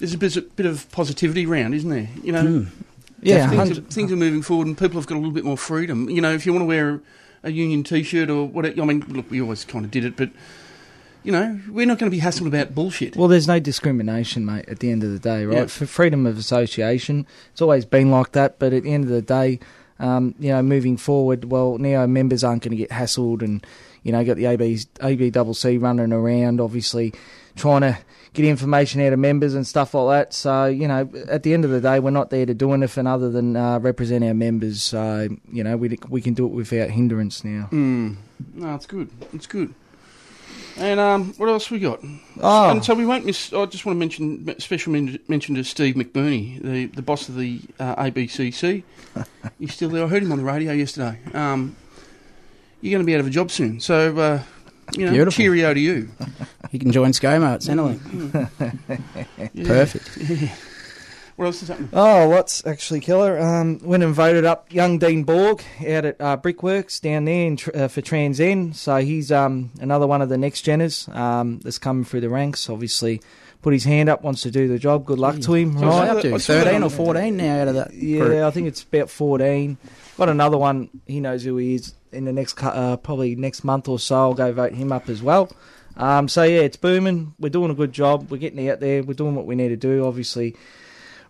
there's 0.00 0.14
a 0.14 0.18
bit, 0.18 0.36
a 0.36 0.42
bit 0.42 0.66
of 0.66 0.90
positivity 0.90 1.46
around, 1.46 1.74
isn't 1.74 1.90
there? 1.90 2.08
You 2.24 2.32
know, 2.32 2.42
Mm. 2.42 2.66
yeah, 3.22 3.48
things, 3.48 3.78
are, 3.78 3.82
things 3.82 4.10
are 4.10 4.16
moving 4.16 4.42
forward, 4.42 4.66
and 4.66 4.76
people 4.76 5.00
have 5.00 5.06
got 5.06 5.14
a 5.14 5.18
little 5.22 5.30
bit 5.32 5.44
more 5.44 5.56
freedom. 5.56 6.10
You 6.10 6.20
know, 6.20 6.32
if 6.32 6.44
you 6.44 6.52
want 6.52 6.62
to 6.62 6.66
wear 6.66 7.00
a 7.46 7.50
union 7.50 7.82
T-shirt 7.84 8.28
or 8.28 8.46
whatever, 8.46 8.82
I 8.82 8.84
mean, 8.84 9.04
look, 9.08 9.30
we 9.30 9.40
always 9.40 9.64
kind 9.64 9.84
of 9.84 9.90
did 9.90 10.04
it, 10.04 10.16
but 10.16 10.30
you 11.22 11.32
know, 11.32 11.58
we're 11.68 11.86
not 11.86 11.98
going 11.98 12.10
to 12.10 12.16
be 12.16 12.22
hassled 12.22 12.46
about 12.46 12.74
bullshit. 12.74 13.16
Well, 13.16 13.28
there's 13.28 13.48
no 13.48 13.58
discrimination, 13.58 14.44
mate, 14.44 14.66
at 14.68 14.78
the 14.78 14.92
end 14.92 15.02
of 15.02 15.10
the 15.10 15.18
day, 15.18 15.44
right? 15.44 15.58
Yeah. 15.58 15.66
For 15.66 15.86
freedom 15.86 16.24
of 16.26 16.38
association, 16.38 17.26
it's 17.50 17.60
always 17.62 17.84
been 17.84 18.12
like 18.12 18.32
that, 18.32 18.58
but 18.58 18.72
at 18.72 18.84
the 18.84 18.92
end 18.92 19.04
of 19.04 19.10
the 19.10 19.22
day, 19.22 19.58
um, 19.98 20.34
you 20.38 20.50
know, 20.50 20.62
moving 20.62 20.96
forward, 20.96 21.46
well, 21.46 21.78
now 21.78 22.06
members 22.06 22.44
aren't 22.44 22.62
going 22.62 22.72
to 22.72 22.76
get 22.76 22.90
hassled 22.90 23.42
and, 23.42 23.66
you 24.06 24.12
know, 24.12 24.24
got 24.24 24.36
the 24.36 24.46
AB, 24.46 24.76
ABCC 25.00 25.82
running 25.82 26.12
around, 26.12 26.60
obviously 26.60 27.12
trying 27.56 27.80
to 27.80 27.98
get 28.34 28.44
information 28.44 29.00
out 29.00 29.12
of 29.12 29.18
members 29.18 29.54
and 29.54 29.66
stuff 29.66 29.94
like 29.94 30.28
that. 30.28 30.32
So, 30.32 30.66
you 30.66 30.86
know, 30.86 31.10
at 31.28 31.42
the 31.42 31.52
end 31.52 31.64
of 31.64 31.72
the 31.72 31.80
day, 31.80 31.98
we're 31.98 32.10
not 32.10 32.30
there 32.30 32.46
to 32.46 32.54
do 32.54 32.72
anything 32.72 33.08
other 33.08 33.30
than 33.30 33.56
uh, 33.56 33.80
represent 33.80 34.22
our 34.22 34.32
members. 34.34 34.80
So, 34.82 35.28
you 35.50 35.64
know, 35.64 35.76
we, 35.76 35.98
we 36.08 36.20
can 36.20 36.34
do 36.34 36.46
it 36.46 36.52
without 36.52 36.90
hindrance 36.90 37.42
now. 37.42 37.68
Mm. 37.72 38.16
No, 38.54 38.74
it's 38.76 38.86
good. 38.86 39.10
It's 39.32 39.46
good. 39.46 39.74
And 40.78 41.00
um, 41.00 41.32
what 41.38 41.48
else 41.48 41.68
we 41.70 41.80
got? 41.80 41.98
Oh, 42.40 42.70
And 42.70 42.84
so 42.84 42.94
we 42.94 43.06
won't 43.06 43.24
miss. 43.26 43.52
I 43.52 43.64
just 43.66 43.86
want 43.86 43.96
to 43.96 43.98
mention 43.98 44.60
special 44.60 44.92
men- 44.92 45.18
mention 45.26 45.56
to 45.56 45.64
Steve 45.64 45.94
McBurney, 45.96 46.62
the 46.62 46.86
the 46.86 47.02
boss 47.02 47.28
of 47.30 47.36
the 47.36 47.60
uh, 47.80 47.96
ABCC. 48.04 48.82
He's 49.58 49.72
still 49.74 49.88
there. 49.88 50.04
I 50.04 50.08
heard 50.08 50.22
him 50.22 50.30
on 50.32 50.38
the 50.38 50.44
radio 50.44 50.72
yesterday. 50.72 51.18
Um, 51.32 51.74
you're 52.80 52.92
going 52.92 53.02
to 53.02 53.06
be 53.06 53.14
out 53.14 53.20
of 53.20 53.26
a 53.26 53.30
job 53.30 53.50
soon, 53.50 53.80
so 53.80 54.16
uh, 54.18 54.42
you 54.96 55.06
know, 55.06 55.12
Beautiful. 55.12 55.36
cheerio 55.36 55.74
to 55.74 55.80
you. 55.80 56.08
He 56.72 56.80
can 56.80 56.90
join 56.90 57.12
ScoMo 57.12 57.54
at 57.54 57.60
Centrelink. 57.60 58.50
Yeah. 59.54 59.66
Perfect. 59.66 60.52
What 61.36 61.44
else 61.44 61.62
is 61.62 61.68
happening? 61.68 61.90
Oh, 61.92 62.30
what's 62.30 62.66
actually 62.66 63.00
killer? 63.00 63.38
Um, 63.38 63.78
went 63.82 64.02
and 64.02 64.14
voted 64.14 64.46
up 64.46 64.72
young 64.72 64.98
Dean 64.98 65.22
Borg 65.22 65.62
out 65.86 66.06
at 66.06 66.16
uh, 66.18 66.38
Brickworks 66.38 66.98
down 66.98 67.26
there 67.26 67.46
in, 67.46 67.56
tr- 67.58 67.70
uh, 67.74 67.88
for 67.88 68.00
Trans 68.00 68.40
End. 68.40 68.74
So 68.74 68.96
he's 68.96 69.30
um, 69.30 69.70
another 69.78 70.06
one 70.06 70.22
of 70.22 70.30
the 70.30 70.38
next 70.38 70.64
geners 70.64 71.14
um, 71.14 71.60
that's 71.60 71.78
coming 71.78 72.04
through 72.06 72.22
the 72.22 72.30
ranks. 72.30 72.70
Obviously, 72.70 73.20
put 73.60 73.74
his 73.74 73.84
hand 73.84 74.08
up, 74.08 74.22
wants 74.22 74.40
to 74.42 74.50
do 74.50 74.66
the 74.66 74.78
job. 74.78 75.04
Good 75.04 75.18
luck 75.18 75.38
to 75.40 75.52
him. 75.54 75.78
So 75.78 75.86
Right 75.86 76.08
I 76.08 76.16
up 76.16 76.22
to 76.22 76.38
13 76.38 76.82
or 76.82 76.88
14 76.88 77.36
now 77.36 77.60
out 77.60 77.68
of 77.68 77.74
that. 77.74 77.92
Yeah, 77.92 78.20
group. 78.20 78.42
I 78.44 78.50
think 78.50 78.68
it's 78.68 78.82
about 78.82 79.10
14. 79.10 79.76
Got 80.16 80.30
another 80.30 80.56
one. 80.56 80.88
He 81.06 81.20
knows 81.20 81.44
who 81.44 81.58
he 81.58 81.74
is. 81.74 81.92
In 82.12 82.24
the 82.24 82.32
next, 82.32 82.62
uh, 82.62 82.96
probably 82.96 83.34
next 83.34 83.64
month 83.64 83.88
or 83.88 83.98
so, 83.98 84.16
I'll 84.16 84.34
go 84.34 84.52
vote 84.52 84.72
him 84.72 84.92
up 84.92 85.08
as 85.08 85.22
well. 85.22 85.50
Um, 85.96 86.28
so 86.28 86.42
yeah, 86.42 86.60
it's 86.60 86.76
booming. 86.76 87.34
We're 87.38 87.48
doing 87.48 87.70
a 87.70 87.74
good 87.74 87.92
job. 87.92 88.30
We're 88.30 88.36
getting 88.38 88.68
out 88.68 88.80
there. 88.80 89.02
We're 89.02 89.14
doing 89.14 89.34
what 89.34 89.46
we 89.46 89.54
need 89.54 89.68
to 89.68 89.76
do. 89.76 90.04
Obviously, 90.04 90.56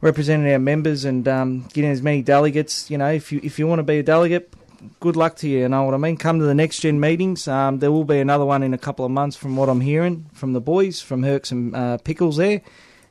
representing 0.01 0.53
our 0.53 0.59
members 0.59 1.05
and 1.05 1.27
um, 1.29 1.69
getting 1.73 1.91
as 1.91 2.03
many 2.03 2.23
delegates. 2.23 2.91
You 2.91 2.99
know, 2.99 3.11
if 3.11 3.33
you 3.33 3.41
if 3.43 3.59
you 3.59 3.67
want 3.67 3.79
to 3.79 3.85
be 3.85 3.99
a 3.99 4.03
delegate, 4.03 4.53
good 5.01 5.17
luck 5.17 5.37
to 5.37 5.49
you. 5.49 5.61
You 5.61 5.69
know 5.69 5.85
what 5.85 5.95
I 5.95 5.99
mean? 5.99 6.17
Come 6.17 6.41
to 6.41 6.45
the 6.45 6.55
next 6.55 6.81
gen 6.81 7.01
meetings. 7.01 7.47
Um, 7.47 7.79
there 7.79 7.93
will 7.93 8.05
be 8.05 8.19
another 8.19 8.45
one 8.45 8.63
in 8.63 8.75
a 8.75 8.79
couple 8.79 9.05
of 9.05 9.11
months, 9.11 9.37
from 9.37 9.57
what 9.57 9.69
I'm 9.69 9.81
hearing 9.81 10.27
from 10.33 10.53
the 10.53 10.61
boys 10.61 11.01
from 11.01 11.23
Herks 11.23 11.53
and 11.53 11.75
uh, 11.75 11.99
Pickles 11.99 12.37
there, 12.37 12.61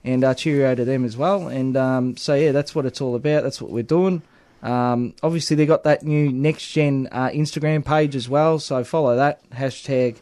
and 0.03 0.23
uh, 0.23 0.33
cheerio 0.33 0.75
to 0.75 0.85
them 0.85 1.05
as 1.05 1.15
well. 1.15 1.47
And 1.47 1.77
um, 1.77 2.17
so 2.17 2.35
yeah, 2.35 2.51
that's 2.51 2.75
what 2.75 2.85
it's 2.85 3.01
all 3.01 3.15
about. 3.15 3.43
That's 3.43 3.61
what 3.61 3.71
we're 3.71 3.83
doing. 3.83 4.23
Um, 4.65 5.13
obviously, 5.21 5.55
they 5.55 5.65
got 5.65 5.83
that 5.83 6.03
new 6.03 6.31
next 6.31 6.71
gen 6.71 7.07
uh, 7.11 7.29
Instagram 7.29 7.85
page 7.85 8.15
as 8.15 8.27
well, 8.27 8.57
so 8.59 8.83
follow 8.83 9.15
that 9.15 9.47
hashtag 9.51 10.17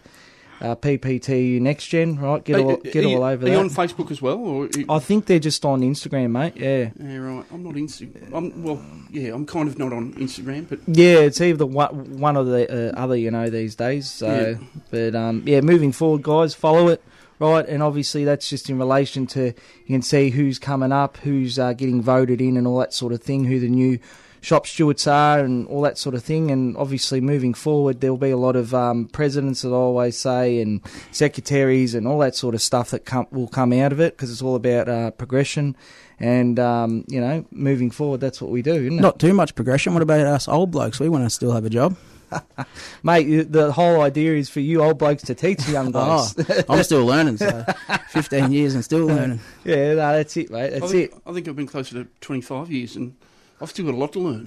uh, 0.59 0.75
PPTU 0.75 1.61
next 1.61 1.87
gen. 1.87 2.17
Right, 2.19 2.43
get 2.43 2.57
Are- 2.57 2.63
all 2.63 2.71
are 2.73 2.77
get 2.77 3.05
you- 3.05 3.15
all 3.17 3.23
over 3.23 3.45
Are 3.45 3.49
you 3.49 3.55
that. 3.55 3.59
on 3.61 3.69
Facebook 3.69 4.11
as 4.11 4.21
well, 4.21 4.37
or? 4.37 4.69
I 4.89 4.99
think 4.99 5.27
they're 5.27 5.39
just 5.39 5.63
on 5.63 5.79
Instagram, 5.81 6.31
mate. 6.31 6.57
Yeah. 6.57 6.89
yeah, 6.99 7.17
right. 7.17 7.45
I'm 7.53 7.63
not 7.63 7.75
Instagram. 7.75 8.33
I'm 8.33 8.63
well. 8.63 8.81
Yeah, 9.09 9.33
I'm 9.33 9.45
kind 9.45 9.69
of 9.69 9.79
not 9.79 9.93
on 9.93 10.13
Instagram, 10.15 10.67
but 10.67 10.79
Yeah, 10.87 11.19
it's 11.19 11.39
either 11.39 11.65
one, 11.65 12.19
one 12.19 12.35
or 12.35 12.43
the 12.43 12.91
uh, 12.91 12.99
other, 12.99 13.15
you 13.15 13.31
know, 13.31 13.49
these 13.49 13.75
days. 13.75 14.11
So, 14.11 14.57
but 14.91 15.15
um, 15.15 15.43
yeah, 15.45 15.61
moving 15.61 15.91
forward, 15.93 16.23
guys, 16.23 16.53
follow 16.53 16.89
it, 16.89 17.01
right? 17.39 17.65
And 17.65 17.81
obviously, 17.81 18.25
that's 18.25 18.49
just 18.49 18.69
in 18.69 18.77
relation 18.77 19.25
to 19.27 19.45
you 19.47 19.53
can 19.87 20.01
see 20.01 20.31
who's 20.31 20.59
coming 20.59 20.91
up, 20.91 21.15
who's 21.17 21.57
uh, 21.57 21.71
getting 21.73 22.01
voted 22.01 22.41
in, 22.41 22.57
and 22.57 22.67
all 22.67 22.79
that 22.79 22.93
sort 22.93 23.13
of 23.13 23.21
thing. 23.23 23.45
Who 23.45 23.59
the 23.61 23.69
new 23.69 23.99
shop 24.43 24.67
stewards 24.67 25.07
are, 25.07 25.39
and 25.39 25.65
all 25.67 25.81
that 25.81 25.97
sort 25.97 26.13
of 26.13 26.23
thing. 26.23 26.51
And 26.51 26.77
obviously, 26.77 27.21
moving 27.21 27.53
forward, 27.53 28.01
there'll 28.01 28.17
be 28.17 28.29
a 28.29 28.37
lot 28.37 28.55
of 28.55 28.75
um, 28.75 29.07
presidents, 29.07 29.65
as 29.65 29.71
I 29.71 29.75
always 29.75 30.17
say, 30.17 30.59
and 30.61 30.81
secretaries, 31.11 31.95
and 31.95 32.07
all 32.07 32.19
that 32.19 32.35
sort 32.35 32.53
of 32.53 32.61
stuff 32.61 32.91
that 32.91 33.05
come, 33.05 33.27
will 33.31 33.47
come 33.47 33.73
out 33.73 33.91
of 33.91 33.99
it 33.99 34.15
because 34.15 34.31
it's 34.31 34.41
all 34.41 34.55
about 34.55 34.89
uh, 34.89 35.11
progression. 35.11 35.75
And 36.19 36.59
um, 36.59 37.05
you 37.07 37.19
know, 37.19 37.45
moving 37.51 37.89
forward, 37.89 38.19
that's 38.19 38.41
what 38.41 38.51
we 38.51 38.61
do, 38.61 38.73
isn't 38.75 38.99
it? 38.99 39.01
Not 39.01 39.19
too 39.19 39.33
much 39.33 39.55
progression. 39.55 39.93
What 39.93 40.03
about 40.03 40.27
us 40.27 40.47
old 40.47 40.71
blokes? 40.71 40.99
We 40.99 41.09
want 41.09 41.23
to 41.23 41.29
still 41.29 41.51
have 41.53 41.65
a 41.65 41.69
job. 41.69 41.95
Mate, 43.03 43.51
the 43.51 43.71
whole 43.71 44.01
idea 44.01 44.35
is 44.35 44.49
for 44.49 44.59
you 44.59 44.81
old 44.81 44.97
blokes 44.97 45.23
to 45.23 45.35
teach 45.35 45.67
young 45.69 45.91
blokes. 45.91 46.35
Oh, 46.37 46.63
I'm 46.69 46.83
still 46.83 47.05
learning. 47.05 47.37
So 47.37 47.65
15 48.09 48.51
years 48.51 48.73
and 48.73 48.83
still 48.83 49.05
learning. 49.05 49.39
yeah, 49.63 49.89
no, 49.89 50.13
that's 50.13 50.35
it, 50.37 50.49
mate. 50.49 50.65
I 50.65 50.79
That's 50.79 50.91
think, 50.91 51.11
it. 51.11 51.21
I 51.25 51.33
think 51.33 51.47
I've 51.47 51.55
been 51.55 51.67
closer 51.67 52.03
to 52.03 52.09
25 52.21 52.71
years, 52.71 52.95
and 52.95 53.15
I've 53.63 53.69
still 53.69 53.85
got 53.85 53.93
a 53.93 53.97
lot 53.97 54.11
to 54.13 54.19
learn. 54.19 54.43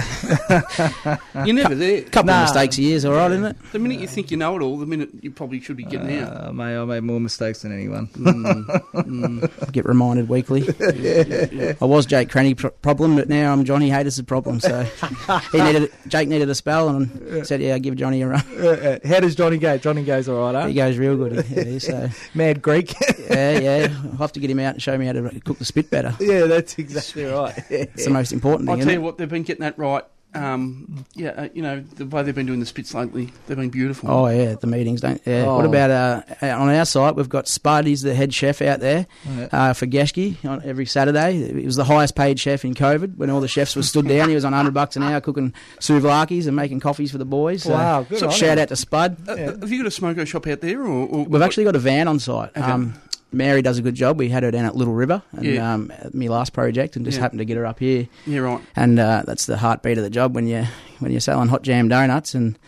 You're 1.47 1.55
never 1.55 1.75
there. 1.75 1.99
A 1.99 2.03
couple 2.03 2.27
Nah. 2.27 2.43
of 2.43 2.49
mistakes 2.55 2.77
a 2.77 2.83
year 2.83 2.97
is 2.97 3.05
all 3.07 3.15
right, 3.15 3.31
isn't 3.31 3.45
it? 3.47 3.57
The 3.73 3.79
minute 3.79 3.99
you 4.01 4.07
think 4.07 4.31
you 4.31 4.37
know 4.37 4.55
it 4.57 4.63
all, 4.63 4.77
the 4.77 4.85
minute 4.87 5.09
you 5.23 5.31
probably 5.31 5.61
should 5.61 5.77
be 5.79 5.85
getting 5.85 6.19
out. 6.19 6.49
Uh, 6.49 6.53
mate, 6.53 6.77
I 6.77 6.85
made 6.85 7.03
more 7.03 7.19
mistakes 7.19 7.63
than 7.63 7.73
anyone. 7.73 8.09
Mm, 8.09 8.65
mm, 8.93 9.73
Get 9.73 9.87
reminded 9.87 10.29
weekly. 10.29 10.63
yeah, 10.97 11.25
yeah, 11.27 11.47
yeah. 11.51 11.73
I 11.81 11.85
was 11.87 12.05
Jake 12.05 12.29
Cranny 12.31 12.55
pro- 12.55 12.71
problem, 12.71 13.17
but 13.17 13.29
now 13.31 13.53
I'm 13.53 13.65
Johnny 13.65 13.89
Haydas' 13.91 14.25
problem. 14.27 14.61
So 14.61 14.83
he 15.53 15.63
needed 15.63 15.91
Jake 16.09 16.29
needed 16.29 16.51
a 16.51 16.55
spell 16.55 16.89
and 16.91 17.47
said, 17.47 17.63
"Yeah, 17.63 17.79
give 17.79 17.97
Johnny 17.97 18.21
a 18.23 18.29
run." 18.29 19.01
How 19.05 19.21
does 19.21 19.35
Johnny 19.35 19.57
go? 19.59 19.79
Johnny 19.79 20.05
goes 20.05 20.29
all 20.29 20.53
right, 20.53 20.69
He 20.69 20.75
goes 20.75 20.99
real 20.99 21.17
good. 21.17 21.45
Yeah, 21.51 21.79
so 21.79 22.09
Mad 22.35 22.61
Greek. 22.61 22.95
yeah, 23.31 23.59
yeah, 23.59 23.89
I'll 24.13 24.17
have 24.19 24.33
to 24.33 24.41
get 24.41 24.51
him 24.51 24.59
out 24.61 24.75
and 24.75 24.83
show 24.83 24.97
me 24.99 25.07
how 25.07 25.13
to 25.13 25.41
cook 25.41 25.59
the 25.59 25.65
spit 25.65 25.91
better. 25.91 26.15
yeah, 26.21 26.45
that's 26.45 26.77
exactly 26.79 27.25
right. 27.25 27.55
It's 27.71 28.05
the 28.05 28.11
most 28.11 28.33
important 28.33 28.69
I'll 28.69 28.77
thing. 28.77 29.03
Tell 29.07 29.09
Isn't 29.09 29.09
you 29.09 29.09
it? 29.09 29.13
what, 29.13 29.19
they've 29.19 29.29
been 29.29 29.43
getting 29.43 29.63
that 29.63 29.79
right 29.79 30.05
Um, 30.35 31.07
yeah, 31.15 31.31
uh, 31.31 31.49
you 31.55 31.63
know 31.63 31.81
the 31.81 32.05
way 32.05 32.23
they've 32.23 32.35
been 32.35 32.45
doing 32.45 32.61
the 32.61 32.67
spits 32.67 32.93
lately, 32.93 33.33
they've 33.47 33.57
been 33.57 33.71
beautiful. 33.71 34.11
Oh 34.11 34.27
yeah, 34.27 34.55
the 34.55 34.67
meetings 34.67 35.01
don't. 35.01 35.19
Yeah. 35.25 35.47
What 35.47 35.65
Oh. 35.65 35.69
about 35.69 35.91
uh, 35.91 36.47
on 36.47 36.69
our 36.69 36.85
site? 36.85 37.15
We've 37.17 37.29
got 37.29 37.49
Spud. 37.49 37.87
He's 37.87 38.03
the 38.03 38.15
head 38.15 38.35
chef 38.35 38.61
out 38.61 38.81
there 38.81 39.07
Yeah. 39.25 39.49
uh, 39.51 39.73
for 39.73 39.87
Geschke 39.87 40.45
on 40.45 40.61
every 40.63 40.85
Saturday. 40.85 41.59
He 41.59 41.65
was 41.65 41.77
the 41.77 41.85
highest 41.85 42.17
paid 42.17 42.39
chef 42.39 42.67
in 42.67 42.75
COVID 42.75 43.17
when 43.17 43.31
all 43.31 43.41
the 43.41 43.49
chefs 43.49 43.77
were 43.77 43.83
stood 43.83 44.07
down. 44.09 44.29
He 44.29 44.35
was 44.35 44.45
on 44.45 44.53
hundred 44.53 44.75
bucks 44.75 44.95
an 44.97 45.05
hour 45.05 45.23
cooking 45.23 45.55
souvlaki's 45.81 46.47
and 46.47 46.55
making 46.57 46.81
coffees 46.81 47.11
for 47.13 47.19
the 47.19 47.25
boys. 47.25 47.63
So, 47.63 47.71
Wow, 47.73 48.03
good 48.03 48.19
so 48.19 48.27
on 48.27 48.33
shout 48.33 48.59
him. 48.59 48.63
out 48.63 48.69
to 48.69 48.77
Spud. 48.77 49.17
Uh, 49.27 49.37
Have 49.37 49.71
you 49.71 49.83
got 49.83 49.87
a 49.87 50.01
smoko 50.01 50.27
shop 50.27 50.47
out 50.49 50.61
there, 50.61 50.83
or, 50.83 51.07
or 51.09 51.25
We've 51.25 51.41
actually 51.43 51.65
got 51.65 51.77
a 51.77 51.81
van 51.81 52.09
on 52.09 52.19
site. 52.19 52.51
Okay. 52.55 52.61
Um, 52.61 52.95
Mary 53.33 53.61
does 53.63 53.79
a 53.79 53.83
good 53.83 53.95
job. 53.95 54.19
We 54.19 54.29
had 54.29 54.43
her 54.45 54.51
down 54.51 54.65
at 54.65 54.77
Little 54.77 54.95
River 54.95 55.23
and 55.33 55.45
Yeah. 55.45 55.75
um, 55.75 55.91
at 55.91 56.15
my 56.15 56.27
last 56.29 56.53
project, 56.53 56.97
and 56.97 57.05
just 57.05 57.17
Yeah. 57.17 57.23
happened 57.23 57.41
to 57.41 57.45
get 57.45 57.57
her 57.57 57.67
up 57.67 57.79
here. 57.81 58.07
Yeah, 58.27 58.39
right. 58.41 58.61
And 58.77 58.99
uh, 58.99 59.25
that's 59.27 59.47
the 59.47 59.57
heartbeat 59.59 59.99
of 59.99 60.05
the 60.05 60.11
job 60.11 60.35
when 60.35 60.47
you 60.47 60.65
when 61.01 61.11
you're 61.11 61.21
selling 61.21 61.49
hot 61.49 61.63
jam 61.63 61.89
donuts. 61.89 62.35
And 62.35 62.59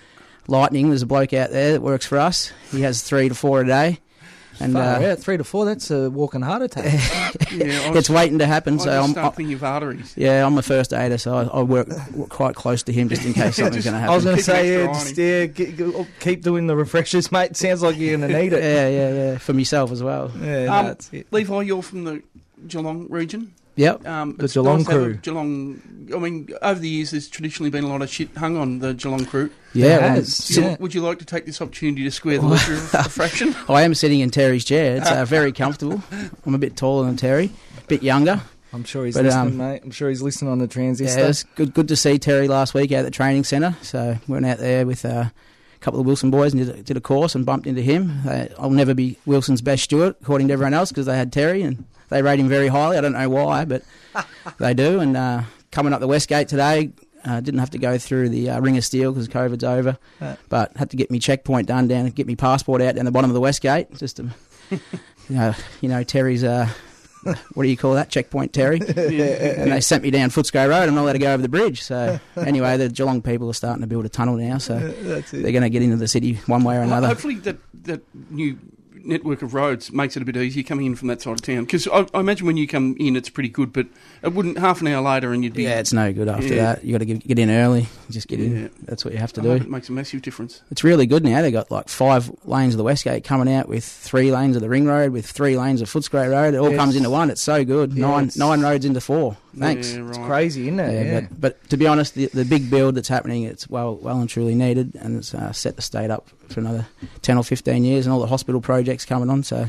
Lightning, 0.47 0.88
there's 0.88 1.03
a 1.03 1.07
bloke 1.07 1.33
out 1.33 1.50
there 1.50 1.73
that 1.73 1.83
works 1.83 2.07
for 2.07 2.19
us. 2.19 2.53
He 2.73 2.81
has 2.83 3.03
three 3.03 3.29
to 3.29 3.35
four 3.35 3.61
a 3.62 3.67
day, 3.67 3.99
and 4.61 4.73
Far 4.73 4.83
uh, 4.83 5.12
out, 5.12 5.19
three 5.19 5.37
to 5.37 5.45
four. 5.45 5.65
That's 5.65 5.91
a 5.91 6.11
walking 6.11 6.43
heart 6.43 6.62
attack. 6.62 6.85
Yeah, 7.50 7.91
I 7.93 7.97
it's 7.97 8.11
waiting 8.11 8.38
to 8.41 8.47
happen. 8.47 8.75
I 8.75 8.77
so 8.79 8.85
just 8.85 9.05
I'm, 9.05 9.11
start 9.12 9.33
I, 9.33 9.37
thinking 9.37 9.55
of 9.55 9.65
arteries. 9.65 10.12
yeah, 10.17 10.45
I'm 10.47 10.59
a 10.59 10.62
first 10.62 10.93
aider, 10.93 11.17
so 11.17 11.35
I, 11.35 11.45
I 11.45 11.62
work 11.62 11.88
quite 12.29 12.55
close 12.55 12.83
to 12.85 12.93
him 12.93 13.09
just 13.09 13.25
in 13.25 13.33
case 13.33 13.57
something's 13.57 13.85
going 13.85 13.95
to 13.95 14.00
happen. 14.00 14.12
I 14.12 14.15
was 14.15 14.25
going 14.25 14.37
to 14.37 14.43
say, 14.43 14.71
yeah, 14.83 14.88
extra 14.91 14.95
eye 14.95 14.99
on 14.99 15.07
just, 15.07 15.19
yeah 15.19 15.47
get, 15.47 15.77
get- 15.77 16.07
keep 16.21 16.43
doing 16.43 16.67
the 16.67 16.77
refreshers, 16.77 17.33
mate. 17.33 17.57
Sounds 17.57 17.83
like 17.83 17.97
you're 17.97 18.19
going 18.19 18.31
to 18.31 18.38
need 18.41 18.53
it. 18.53 18.62
yeah, 18.62 18.88
yeah, 18.88 19.15
yeah, 19.33 19.38
for 19.38 19.55
myself 19.55 19.91
as 19.93 20.03
well. 20.03 20.31
Yeah, 20.41 20.65
Um, 20.79 20.87
that's 20.87 21.11
it. 21.12 21.27
Levi, 21.33 21.62
you're 21.62 21.83
from 21.83 22.05
the 22.05 22.23
Geelong 22.67 23.07
region. 23.09 23.55
Yep. 23.78 24.06
Um, 24.06 24.37
The 24.37 24.44
it's 24.44 24.54
Geelong 24.54 24.78
nice 24.78 24.88
a 24.88 24.90
crew. 24.90 25.14
Geelong. 25.14 25.80
I 26.14 26.18
mean, 26.18 26.49
over 26.62 26.80
the 26.80 26.88
years, 26.88 27.11
there's 27.12 27.28
traditionally 27.28 27.70
been 27.70 27.85
a 27.85 27.88
lot 27.88 28.02
of 28.02 28.11
shit 28.11 28.37
hung 28.37 28.56
on 28.56 28.80
the 28.80 28.92
Geelong 28.94 29.25
crew. 29.25 29.50
Yeah, 29.73 29.97
It 29.97 30.02
has, 30.02 30.35
So 30.37 30.61
yeah. 30.62 30.76
Would 30.80 30.94
you 30.94 31.00
like 31.02 31.18
to 31.20 31.25
take 31.25 31.47
this 31.47 31.61
opportunity 31.62 32.02
to 32.04 32.11
square 32.11 32.38
the 32.38 32.47
ledger 32.47 32.75
of 32.75 32.90
the 32.90 33.02
fraction? 33.11 33.54
I 33.68 33.82
am 33.82 33.94
sitting 33.94 34.20
in 34.20 34.30
Terry's 34.30 34.64
chair. 34.64 34.97
It's 34.97 35.11
uh, 35.11 35.25
very 35.25 35.52
comfortable. 35.62 36.02
I'm 36.44 36.54
a 36.54 36.58
bit 36.58 36.76
taller 36.76 37.06
than 37.06 37.16
Terry, 37.16 37.50
a 37.78 37.87
bit 37.87 38.02
younger. 38.02 38.40
I'm 38.73 38.85
sure 38.85 39.06
he's 39.06 39.14
But, 39.14 39.25
listening, 39.26 39.52
um, 39.52 39.56
mate. 39.56 39.80
I'm 39.85 39.90
sure 39.92 40.08
he's 40.11 40.20
listening 40.23 40.50
on 40.50 40.58
the 40.58 40.66
transistor. 40.66 41.11
Yeah, 41.18 41.25
transistor. 41.25 41.49
it's 41.49 41.56
good. 41.56 41.75
Good 41.75 41.88
to 41.88 41.97
see 41.97 42.18
Terry 42.18 42.49
last 42.49 42.75
week 42.75 42.92
out 42.92 42.99
at 43.00 43.04
the 43.06 43.11
training 43.11 43.44
centre. 43.44 43.76
So 43.82 44.18
we 44.26 44.32
went 44.35 44.44
out 44.47 44.58
there 44.58 44.85
with 44.87 45.04
uh, 45.06 45.08
a 45.08 45.32
couple 45.80 46.00
of 46.00 46.06
Wilson 46.06 46.30
boys 46.30 46.52
and 46.52 46.64
did 46.64 46.76
a, 46.76 46.82
did 46.82 46.97
a 46.97 47.00
course 47.00 47.35
and 47.35 47.47
bumped 47.47 47.66
into 47.66 47.82
him. 47.82 48.20
Uh, 48.26 48.47
I'll 48.58 48.70
never 48.70 48.94
be 48.94 49.16
Wilson's 49.26 49.62
best 49.62 49.85
steward, 49.85 50.16
according 50.20 50.49
to 50.49 50.52
everyone 50.52 50.75
else, 50.75 50.90
because 50.90 51.06
they 51.06 51.16
had 51.16 51.32
Terry 51.32 51.62
and 51.62 51.85
they 52.08 52.23
rate 52.23 52.40
him 52.40 52.49
very 52.49 52.68
highly. 52.68 52.97
I 52.97 53.00
don't 53.00 53.12
know 53.12 53.28
why, 53.28 53.64
but 53.64 53.82
they 54.58 54.75
do. 54.75 55.00
And 55.00 55.16
uh, 55.16 55.42
coming 55.70 55.92
up 55.92 56.00
the 56.00 56.08
Westgate 56.08 56.49
today, 56.49 56.90
uh, 57.25 57.40
didn't 57.40 57.61
have 57.61 57.70
to 57.70 57.78
go 57.78 57.99
through 57.99 58.28
the 58.28 58.50
uh, 58.50 58.61
Ring 58.61 58.76
of 58.76 58.85
Steel 58.85 59.12
because 59.12 59.28
COVID's 59.28 59.64
over, 59.64 59.99
but 60.49 60.76
had 60.76 60.90
to 60.90 60.97
get 60.97 61.11
me 61.11 61.18
checkpoint 61.18 61.66
done 61.66 61.88
down, 61.88 62.08
get 62.11 62.26
me 62.26 62.37
passport 62.37 62.80
out 62.80 62.94
down 62.94 63.04
the 63.04 63.11
bottom 63.11 63.30
of 63.30 63.35
the 63.35 63.40
Westgate, 63.40 63.92
just 63.97 64.16
to, 64.16 64.30
you 64.70 64.80
know, 65.28 65.54
you 65.80 65.88
know 65.88 66.02
Terry's. 66.02 66.44
Uh, 66.44 66.68
what 67.25 67.62
do 67.62 67.68
you 67.68 67.76
call 67.76 67.94
that? 67.94 68.10
Checkpoint 68.10 68.52
Terry 68.52 68.78
yeah. 68.78 69.25
and 69.58 69.72
they 69.72 69.80
sent 69.80 70.02
me 70.02 70.10
down 70.10 70.30
Footscray 70.30 70.68
Road. 70.68 70.88
I'm 70.88 70.94
not 70.94 71.02
allowed 71.02 71.12
to 71.12 71.18
go 71.18 71.32
over 71.32 71.42
the 71.42 71.48
bridge. 71.48 71.82
So 71.82 72.18
anyway, 72.37 72.76
the 72.76 72.88
Geelong 72.88 73.22
people 73.22 73.48
are 73.50 73.54
starting 73.54 73.82
to 73.82 73.87
build 73.87 74.04
a 74.04 74.08
tunnel 74.08 74.37
now, 74.37 74.58
so 74.58 74.78
That's 75.02 75.30
they're 75.30 75.52
going 75.52 75.62
to 75.62 75.70
get 75.70 75.82
into 75.82 75.96
the 75.96 76.08
city 76.08 76.34
one 76.46 76.64
way 76.64 76.76
or 76.76 76.80
Ho- 76.80 76.87
another. 76.87 77.08
Hopefully, 77.08 77.37
that 77.37 77.58
that 77.84 78.02
new 78.30 78.58
network 79.04 79.42
of 79.42 79.54
roads 79.54 79.90
makes 79.90 80.16
it 80.16 80.22
a 80.22 80.25
bit 80.25 80.37
easier 80.37 80.62
coming 80.62 80.87
in 80.87 80.94
from 80.94 81.08
that 81.08 81.22
side 81.22 81.32
of 81.32 81.42
town. 81.42 81.64
Because 81.64 81.88
I, 81.88 82.06
I 82.14 82.20
imagine 82.20 82.46
when 82.46 82.56
you 82.56 82.66
come 82.66 82.96
in, 82.98 83.16
it's 83.16 83.30
pretty 83.30 83.48
good, 83.48 83.72
but 83.72 83.87
it 84.22 84.32
wouldn't 84.32 84.58
half 84.58 84.80
an 84.80 84.88
hour 84.88 85.02
later 85.02 85.32
and 85.32 85.42
you'd 85.44 85.54
be. 85.54 85.64
Yeah, 85.64 85.78
it's 85.80 85.92
no 85.92 86.12
good 86.12 86.28
after 86.28 86.46
Yeah. 86.54 86.75
that. 86.75 86.84
You 86.84 86.92
got 86.92 86.98
to 86.98 87.04
get, 87.04 87.26
get 87.26 87.38
in 87.38 87.50
early. 87.50 87.87
Just 88.10 88.28
get 88.28 88.38
Yeah. 88.38 88.46
in. 88.46 88.70
That's 88.82 89.04
what 89.04 89.12
you 89.14 89.20
have 89.20 89.32
to 89.34 89.40
I 89.40 89.44
hope 89.44 89.58
do. 89.60 89.64
It 89.64 89.70
makes 89.70 89.88
a 89.88 89.92
massive 89.92 90.22
difference. 90.22 90.62
It's 90.70 90.82
really 90.84 91.06
good 91.06 91.25
now. 91.25 91.40
They 91.42 91.50
got 91.50 91.70
like 91.70 91.88
five 91.88 92.30
lanes 92.44 92.75
of 92.75 92.78
the 92.78 92.84
Westgate 92.84 93.25
coming 93.25 93.52
out 93.52 93.68
with 93.68 93.84
three 93.84 94.30
lanes 94.32 94.56
of 94.56 94.62
the 94.62 94.68
Ring 94.68 94.87
Road 94.87 95.12
with 95.12 95.26
three 95.26 95.56
lanes 95.56 95.80
of 95.82 95.90
Footscray 95.90 96.30
Road. 96.30 96.54
It 96.54 96.58
all 96.58 96.70
Yes. 96.70 96.78
comes 96.78 96.96
into 96.96 97.10
one. 97.10 97.30
It's 97.30 97.42
so 97.42 97.64
good. 97.64 97.92
Yeah, 97.92 98.06
nine 98.08 98.30
nine 98.37 98.60
roads 98.60 98.84
into 98.84 99.00
four. 99.00 99.37
Thanks. 99.58 99.92
Yeah, 99.94 100.00
right. 100.00 100.08
It's 100.10 100.18
crazy, 100.18 100.62
isn't 100.68 100.78
it? 100.80 100.92
Yeah, 100.92 101.02
Yeah. 101.02 101.20
But, 101.20 101.40
but 101.40 101.68
to 101.70 101.76
be 101.76 101.87
honest, 101.87 102.14
the, 102.14 102.26
the 102.32 102.44
big 102.44 102.70
build 102.70 102.94
that's 102.94 103.08
happening, 103.08 103.42
it's 103.42 103.68
well, 103.68 103.96
well 103.96 104.20
and 104.20 104.28
truly 104.28 104.54
needed, 104.54 104.94
and 105.00 105.16
it's 105.18 105.34
uh, 105.34 105.52
set 105.52 105.76
the 105.76 105.82
state 105.82 106.10
up 106.10 106.28
for 106.48 106.60
another 106.60 106.87
ten 107.22 107.37
or 107.37 107.42
fifteen 107.44 107.84
years, 107.84 108.06
and 108.06 108.12
all 108.12 108.20
the 108.20 108.26
hospital 108.26 108.60
projects 108.60 109.04
coming 109.04 109.30
on. 109.30 109.42
So, 109.42 109.66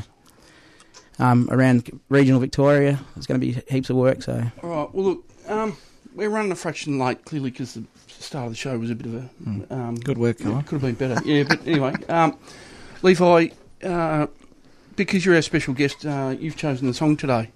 um, 1.20 1.48
around 1.50 1.90
regional 2.08 2.40
Victoria, 2.40 2.98
there's 3.14 3.26
going 3.26 3.40
to 3.40 3.46
be 3.46 3.62
heaps 3.68 3.90
of 3.90 3.96
work. 3.96 4.22
So, 4.22 4.42
All 4.62 4.70
right. 4.70 4.94
Well, 4.94 5.04
look, 5.04 5.24
um, 5.48 5.76
we're 6.14 6.30
running 6.30 6.50
a 6.50 6.56
fraction 6.56 6.98
late, 6.98 7.24
clearly, 7.24 7.50
because 7.50 7.74
the 7.74 7.84
start 8.08 8.46
of 8.46 8.52
the 8.52 8.56
show 8.56 8.76
was 8.78 8.90
a 8.90 8.94
bit 8.94 9.06
of 9.06 9.14
a. 9.14 9.20
Hmm. 9.20 9.62
Um, 9.70 9.94
Good 9.96 10.18
work, 10.18 10.40
yeah, 10.40 10.62
could 10.62 10.80
have 10.80 10.98
been 10.98 11.08
better. 11.08 11.20
Yeah, 11.24 11.44
but 11.44 11.66
anyway, 11.66 11.94
um, 12.08 12.36
Levi, 13.02 13.48
uh, 13.84 14.26
because 14.96 15.24
you're 15.24 15.36
our 15.36 15.42
special 15.42 15.74
guest, 15.74 16.04
uh, 16.04 16.34
you've 16.38 16.56
chosen 16.56 16.86
the 16.88 16.94
song 16.94 17.16
today. 17.16 17.50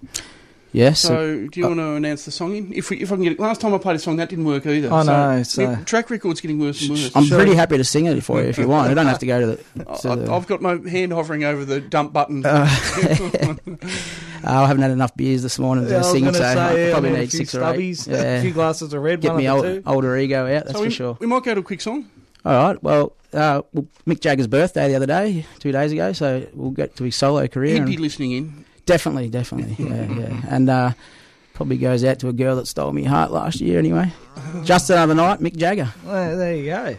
Yes, 0.74 1.00
So, 1.00 1.46
do 1.46 1.58
you 1.60 1.64
uh, 1.64 1.68
want 1.68 1.80
to 1.80 1.92
announce 1.94 2.26
the 2.26 2.30
song 2.30 2.54
in? 2.54 2.72
If 2.74 2.90
we, 2.90 2.98
if 3.00 3.10
I 3.10 3.14
can 3.14 3.22
get 3.24 3.32
it. 3.32 3.40
Last 3.40 3.62
time 3.62 3.72
I 3.72 3.78
played 3.78 3.96
a 3.96 3.98
song, 3.98 4.16
that 4.16 4.28
didn't 4.28 4.44
work 4.44 4.66
either. 4.66 4.92
I 4.92 5.02
know, 5.04 5.42
so- 5.42 5.62
yeah, 5.62 5.84
track 5.84 6.10
record's 6.10 6.42
getting 6.42 6.58
worse 6.58 6.82
and 6.82 6.90
worse. 6.90 7.10
I'm 7.16 7.24
Sure. 7.24 7.38
pretty 7.38 7.54
happy 7.54 7.78
to 7.78 7.84
sing 7.84 8.04
it 8.04 8.20
for 8.22 8.42
you 8.42 8.48
if 8.48 8.58
you 8.58 8.68
want. 8.68 8.90
I 8.90 8.94
don't 8.94 9.06
have 9.06 9.20
to 9.20 9.26
go 9.26 9.40
to 9.40 9.46
the. 9.46 9.90
I, 9.90 9.96
to 9.96 10.16
the- 10.16 10.32
I've 10.32 10.46
got 10.46 10.60
my 10.60 10.76
hand 10.88 11.12
hovering 11.12 11.44
over 11.44 11.64
the 11.64 11.80
dump 11.80 12.12
button. 12.12 12.44
Uh, 12.44 12.66
I 14.46 14.66
haven't 14.66 14.82
had 14.82 14.90
enough 14.90 15.16
beers 15.16 15.42
this 15.42 15.58
morning 15.58 15.84
to 15.86 15.90
Yeah, 15.90 15.96
I 15.96 16.00
was 16.00 16.10
sing, 16.10 16.24
gonna 16.24 16.36
so 16.36 16.42
say, 16.42 16.46
I 16.60 16.74
yeah, 16.76 16.90
probably 16.90 17.08
I 17.10 17.12
mean, 17.12 17.20
need 17.20 17.28
a 17.28 17.30
few 17.30 17.38
six 17.38 17.54
or 17.54 17.64
eight. 17.64 18.06
Yeah. 18.06 18.16
a 18.16 18.42
few 18.42 18.52
glasses 18.52 18.92
of 18.92 19.02
red, 19.02 19.20
Get 19.22 19.28
one 19.32 19.38
me 19.38 19.46
of 19.46 19.64
old, 19.64 19.82
older 19.86 20.16
ego 20.18 20.42
out, 20.44 20.64
that's 20.66 20.72
so 20.72 20.78
for 20.78 20.84
we, 20.84 20.90
sure. 20.90 21.16
we 21.20 21.26
might 21.26 21.42
go 21.44 21.54
to 21.54 21.60
a 21.60 21.64
quick 21.64 21.80
song. 21.80 22.10
All 22.44 22.52
right. 22.52 22.82
Well, 22.82 23.14
uh, 23.32 23.62
well, 23.72 23.86
Mick 24.06 24.20
Jagger's 24.20 24.46
birthday 24.46 24.88
the 24.88 24.96
other 24.96 25.06
day, 25.06 25.46
two 25.60 25.72
days 25.72 25.92
ago, 25.92 26.12
so 26.12 26.46
we'll 26.52 26.72
get 26.72 26.94
to 26.96 27.04
his 27.04 27.16
solo 27.16 27.46
career. 27.48 27.72
He'd 27.72 27.78
and- 27.78 27.86
be 27.86 27.96
listening 27.96 28.32
in. 28.32 28.64
Definitely, 28.86 29.28
definitely. 29.28 29.76
Yeah, 29.88 30.12
yeah. 30.12 30.40
And 30.48 30.68
uh, 30.68 30.92
probably 31.54 31.78
goes 31.78 32.04
out 32.04 32.18
to 32.20 32.28
a 32.28 32.32
girl 32.32 32.56
that 32.56 32.66
stole 32.66 32.92
me 32.92 33.04
heart 33.04 33.30
last 33.30 33.60
year 33.60 33.78
anyway. 33.78 34.12
Just 34.64 34.90
another 34.90 35.14
night, 35.14 35.40
Mick 35.40 35.56
Jagger. 35.56 35.92
Well, 36.04 36.36
there 36.36 36.54
you 36.56 36.66
go. 36.66 36.96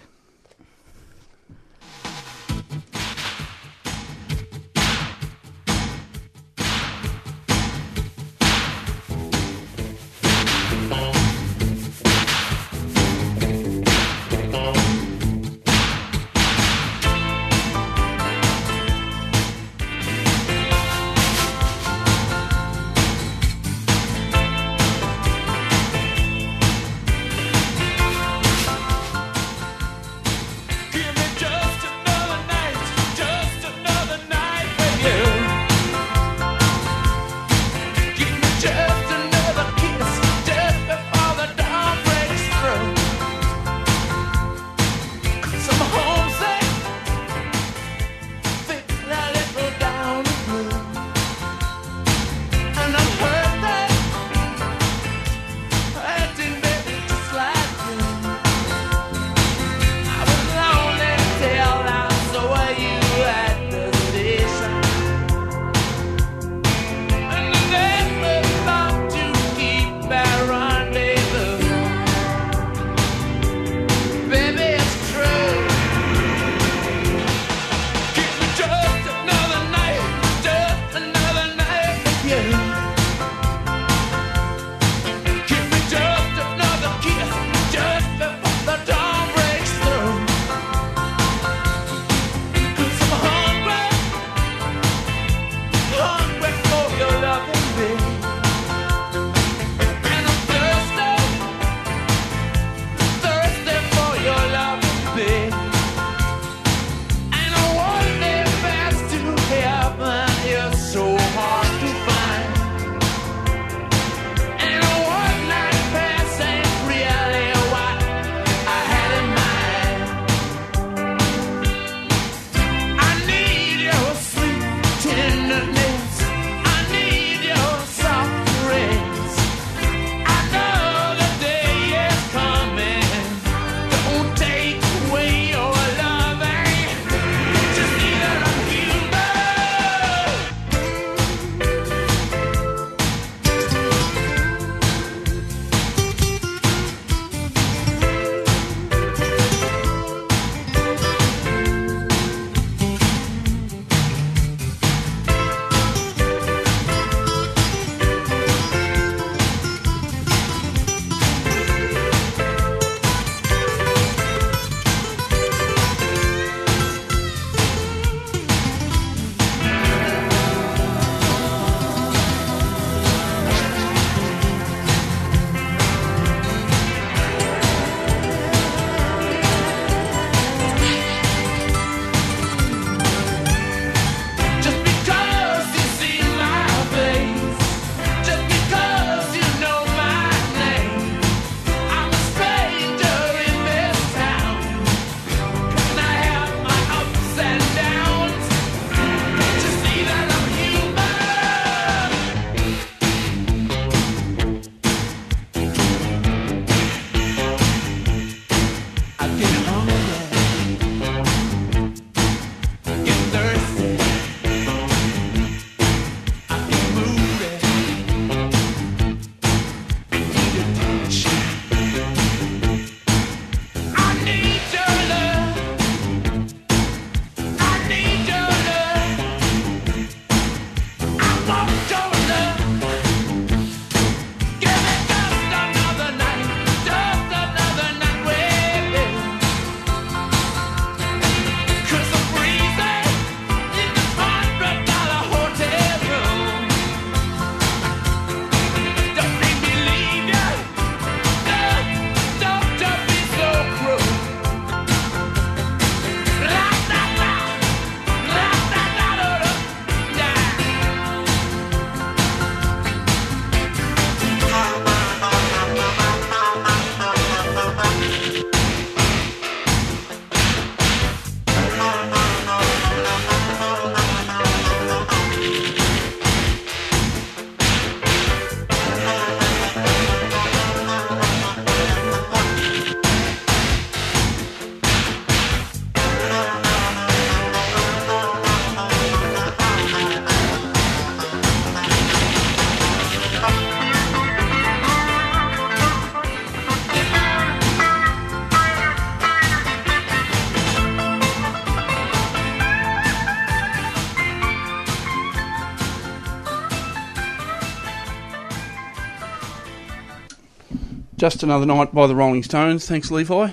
Just 311.25 311.41
another 311.41 311.65
night 311.65 311.91
by 311.91 312.05
the 312.05 312.13
Rolling 312.15 312.43
Stones. 312.43 312.85
Thanks, 312.87 313.09
Levi. 313.09 313.49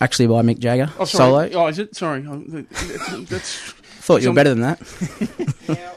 Actually, 0.00 0.28
by 0.28 0.42
Mick 0.42 0.60
Jagger 0.60 0.92
Oh, 0.96 1.04
sorry. 1.04 1.50
solo. 1.50 1.64
Oh, 1.64 1.66
is 1.66 1.80
it? 1.80 1.96
Sorry. 1.96 2.24
Oh, 2.24 2.40
that's, 2.46 3.28
that's 3.28 3.54
Thought 3.98 4.22
you 4.22 4.28
were 4.28 4.34
better 4.36 4.50
than 4.54 4.60
that. 4.60 5.92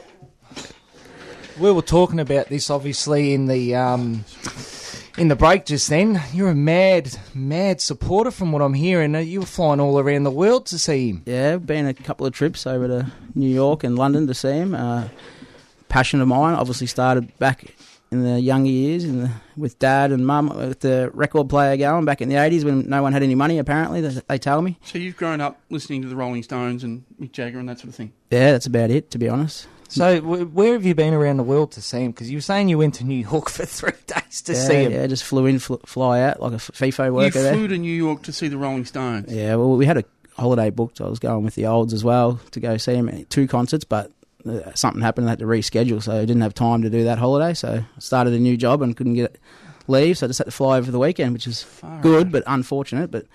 We 1.60 1.70
were 1.70 1.82
talking 1.82 2.18
about 2.18 2.48
this 2.48 2.68
obviously 2.70 3.32
in 3.34 3.46
the 3.46 3.76
um, 3.76 4.24
in 5.18 5.28
the 5.28 5.36
break 5.36 5.66
just 5.66 5.88
then. 5.90 6.20
You're 6.32 6.48
a 6.48 6.54
mad, 6.54 7.16
mad 7.34 7.80
supporter 7.82 8.30
from 8.32 8.50
what 8.50 8.60
I'm 8.62 8.72
hearing. 8.74 9.14
Uh, 9.14 9.18
You 9.20 9.40
were 9.40 9.46
flying 9.46 9.78
all 9.78 9.98
around 10.00 10.24
the 10.24 10.30
world 10.32 10.64
to 10.66 10.78
see 10.80 11.10
him. 11.10 11.22
Yeah, 11.26 11.58
been 11.58 11.86
a 11.86 11.92
couple 11.94 12.26
of 12.26 12.32
trips 12.32 12.66
over 12.66 12.88
to 12.88 13.12
New 13.36 13.46
York 13.48 13.84
and 13.84 13.96
London 13.96 14.26
to 14.26 14.34
see 14.34 14.50
him. 14.52 14.74
Uh, 14.74 15.08
passion 15.90 16.20
of 16.22 16.26
mine. 16.28 16.54
Obviously, 16.54 16.86
started 16.88 17.38
back 17.38 17.74
in 18.12 18.22
the 18.24 18.40
younger 18.40 18.70
years 18.70 19.04
in 19.04 19.22
the, 19.22 19.30
with 19.56 19.78
dad 19.78 20.10
and 20.12 20.26
mum 20.26 20.48
with 20.56 20.80
the 20.80 21.10
record 21.14 21.48
player 21.48 21.76
going 21.76 22.04
back 22.04 22.20
in 22.20 22.28
the 22.28 22.36
eighties 22.36 22.64
when 22.64 22.88
no 22.88 23.02
one 23.02 23.12
had 23.12 23.22
any 23.22 23.34
money. 23.34 23.58
Apparently, 23.58 24.00
they, 24.00 24.20
they 24.28 24.38
tell 24.38 24.62
me. 24.62 24.78
so 24.82 24.98
you've 24.98 25.16
grown 25.16 25.40
up 25.40 25.60
listening 25.70 26.02
to 26.02 26.08
the 26.08 26.16
Rolling 26.16 26.42
Stones 26.42 26.82
and 26.84 27.04
Mick 27.20 27.32
Jagger 27.32 27.58
and 27.58 27.68
that 27.68 27.78
sort 27.78 27.88
of 27.90 27.94
thing. 27.94 28.12
Yeah, 28.30 28.52
that's 28.52 28.66
about 28.66 28.90
it. 28.90 29.10
To 29.12 29.18
be 29.18 29.28
honest. 29.28 29.66
So 29.88 30.20
wh- 30.20 30.54
where 30.54 30.74
have 30.74 30.84
you 30.86 30.94
been 30.94 31.14
around 31.14 31.38
the 31.38 31.42
world 31.42 31.72
to 31.72 31.82
see 31.82 32.00
him? 32.04 32.12
Because 32.12 32.30
you 32.30 32.36
were 32.36 32.42
saying 32.42 32.68
you 32.68 32.78
went 32.78 32.94
to 32.94 33.04
New 33.04 33.16
York 33.28 33.48
for 33.50 33.66
three 33.66 33.90
days 34.06 34.40
to 34.42 34.52
yeah, 34.52 34.58
see 34.58 34.74
him. 34.84 34.92
Yeah, 34.92 35.06
just 35.08 35.24
flew 35.24 35.46
in, 35.46 35.58
fl- 35.58 35.76
fly 35.84 36.20
out 36.20 36.40
like 36.40 36.52
a 36.52 36.56
f- 36.56 36.70
FIFO 36.74 37.06
You 37.06 37.12
worker 37.14 37.42
there. 37.42 37.54
flew 37.54 37.66
to 37.68 37.76
New 37.78 37.92
York 37.92 38.22
to 38.22 38.32
see 38.32 38.46
the 38.48 38.56
Rolling 38.56 38.84
Stones. 38.84 39.32
Yeah, 39.32 39.56
well, 39.56 39.72
we 39.76 39.86
had 39.86 39.98
a 39.98 40.04
holiday 40.36 40.70
booked. 40.70 41.00
I 41.00 41.08
was 41.08 41.18
going 41.18 41.44
with 41.44 41.56
the 41.56 41.66
olds 41.66 41.92
as 41.92 42.04
well 42.04 42.40
to 42.52 42.60
go 42.60 42.76
see 42.76 42.94
him 42.94 43.08
at 43.08 43.28
two 43.30 43.48
concerts, 43.48 43.82
but 43.84 44.06
uh, 44.06 44.19
something 44.74 45.02
happened. 45.02 45.24
and 45.24 45.28
I 45.28 45.32
had 45.32 45.38
to 45.40 45.44
reschedule, 45.46 46.02
so 46.02 46.12
I 46.16 46.20
didn't 46.20 46.42
have 46.42 46.54
time 46.54 46.82
to 46.82 46.90
do 46.90 47.04
that 47.04 47.18
holiday. 47.18 47.54
So 47.54 47.84
I 47.96 48.00
started 48.00 48.32
a 48.34 48.38
new 48.38 48.56
job 48.56 48.82
and 48.82 48.96
couldn't 48.96 49.14
get 49.14 49.36
leave, 49.88 50.18
so 50.18 50.26
I 50.26 50.28
just 50.28 50.38
had 50.38 50.44
to 50.44 50.50
fly 50.50 50.78
over 50.78 50.90
the 50.90 50.98
weekend, 50.98 51.32
which 51.32 51.46
is 51.46 51.62
Far 51.62 52.00
good 52.00 52.30
but 52.32 52.42
unfortunate. 52.46 53.10
But 53.10 53.26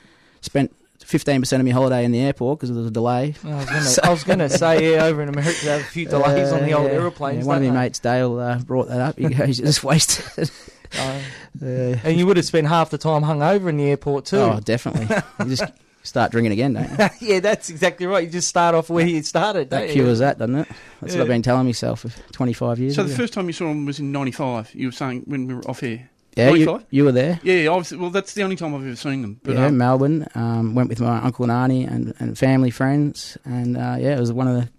spent 0.42 0.76
fifteen 1.04 1.40
percent 1.42 1.62
of 1.62 1.66
my 1.66 1.72
holiday 1.72 2.04
in 2.06 2.12
the 2.12 2.20
airport 2.20 2.60
because 2.60 2.70
there 2.70 2.78
was 2.80 2.88
a 2.88 2.92
delay. 2.92 3.36
I 3.44 4.10
was 4.10 4.24
gonna, 4.24 4.44
I 4.46 4.48
say 4.48 4.94
yeah, 4.94 5.04
over 5.06 5.22
in 5.22 5.30
America 5.30 5.58
they 5.64 5.72
have 5.72 5.82
a 5.82 5.84
few 5.84 6.06
delays 6.08 6.52
on 6.52 6.64
the 6.64 6.74
old 6.74 6.88
Uh, 6.88 6.90
yeah. 6.90 6.96
aeroplanes. 6.96 7.46
Yeah, 7.46 7.48
one 7.48 7.58
of 7.58 7.64
my 7.64 7.70
they? 7.70 7.76
mates, 7.76 8.00
Dale, 8.00 8.40
uh, 8.40 8.60
brought 8.60 8.88
that 8.88 9.00
up. 9.02 9.18
He 9.20 9.30
goes, 9.30 9.58
just 9.58 9.84
wasted." 9.84 10.50
Uh, 10.98 11.20
uh, 11.62 11.66
and 11.66 12.18
you 12.18 12.26
would 12.26 12.38
have 12.38 12.46
spent 12.46 12.68
half 12.68 12.90
the 12.90 12.98
time 12.98 13.22
hung 13.24 13.42
over 13.44 13.70
in 13.70 13.78
the 13.78 13.84
airport 13.90 14.26
too. 14.26 14.38
oh, 14.38 14.60
definitely. 14.64 15.14
you 15.42 15.56
just 15.56 15.64
start 16.06 16.32
drinking 16.32 16.52
again, 16.54 16.74
don't 16.74 16.90
you? 16.90 17.10
yeah, 17.34 17.40
that's 17.40 17.70
exactly 17.70 18.06
right. 18.06 18.24
You 18.24 18.30
just 18.30 18.48
start 18.48 18.76
off 18.76 18.90
where 18.90 19.06
you 19.06 19.22
started. 19.24 19.70
That 19.70 19.80
don't 19.80 19.88
you? 19.90 19.94
cures 19.96 20.20
that, 20.20 20.38
doesn't 20.38 20.56
it? 20.56 20.68
That's 21.02 21.14
Yeah. 21.14 21.20
what 21.20 21.24
I've 21.26 21.30
been 21.30 21.42
telling 21.42 21.66
myself 21.66 22.02
for 22.02 22.10
twenty-five 22.32 22.80
years. 22.80 22.96
So 22.96 23.04
the 23.04 23.10
ago. 23.14 23.18
first 23.18 23.34
time 23.34 23.48
you 23.48 23.54
saw 23.54 23.70
him 23.70 23.86
was 23.86 24.00
in 24.00 24.12
'95. 24.12 24.74
You 24.74 24.88
were 24.88 24.92
saying 24.92 25.24
when 25.26 25.48
we 25.48 25.54
were 25.56 25.62
off 25.70 25.80
here. 25.82 26.10
yeah, 26.36 26.50
you, 26.52 26.66
95? 26.66 26.86
you 26.90 27.04
were 27.06 27.12
there. 27.12 27.40
Yeah, 27.44 27.56
yeah, 27.56 27.70
obviously. 27.70 27.98
Well, 27.98 28.10
that's 28.10 28.34
the 28.34 28.44
only 28.44 28.56
time 28.56 28.76
I've 28.76 28.86
ever 28.86 28.96
seen 28.96 29.22
them. 29.22 29.40
But 29.44 29.56
yeah, 29.56 29.66
um, 29.68 29.78
Melbourne. 29.78 30.28
Um, 30.36 30.76
went 30.76 30.90
with 30.90 31.00
my 31.02 31.18
uncle 31.22 31.44
and 31.44 31.52
auntie 31.52 31.84
and, 31.84 32.14
and 32.20 32.38
family 32.38 32.72
friends, 32.72 33.38
and 33.46 33.78
uh, 33.78 33.96
yeah, 34.00 34.16
it 34.16 34.20
was 34.20 34.32
one 34.34 34.48
of 34.48 34.56
the 34.56 34.70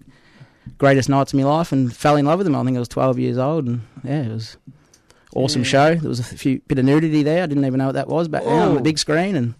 greatest 0.78 1.08
nights 1.08 1.32
of 1.32 1.38
my 1.38 1.44
life, 1.44 1.72
and 1.72 1.94
fell 1.94 2.16
in 2.16 2.26
love 2.26 2.38
with 2.38 2.46
them. 2.46 2.54
I 2.56 2.62
think 2.64 2.76
I 2.76 2.80
was 2.80 2.88
twelve 2.88 3.18
years 3.18 3.38
old, 3.38 3.66
and 3.66 3.80
yeah, 4.04 4.22
it 4.22 4.32
was 4.32 4.56
awesome 5.34 5.62
Yeah. 5.62 5.68
show. 5.68 5.94
There 5.96 6.08
was 6.08 6.20
a 6.20 6.24
few 6.24 6.60
bit 6.68 6.78
of 6.78 6.84
nudity 6.84 7.22
there. 7.22 7.42
I 7.42 7.46
didn't 7.46 7.64
even 7.64 7.78
know 7.78 7.86
what 7.86 7.94
that 7.94 8.08
was 8.08 8.28
back 8.28 8.42
then 8.44 8.52
on 8.52 8.68
Oh. 8.72 8.74
the 8.74 8.80
big 8.82 8.98
screen, 8.98 9.34
and 9.36 9.54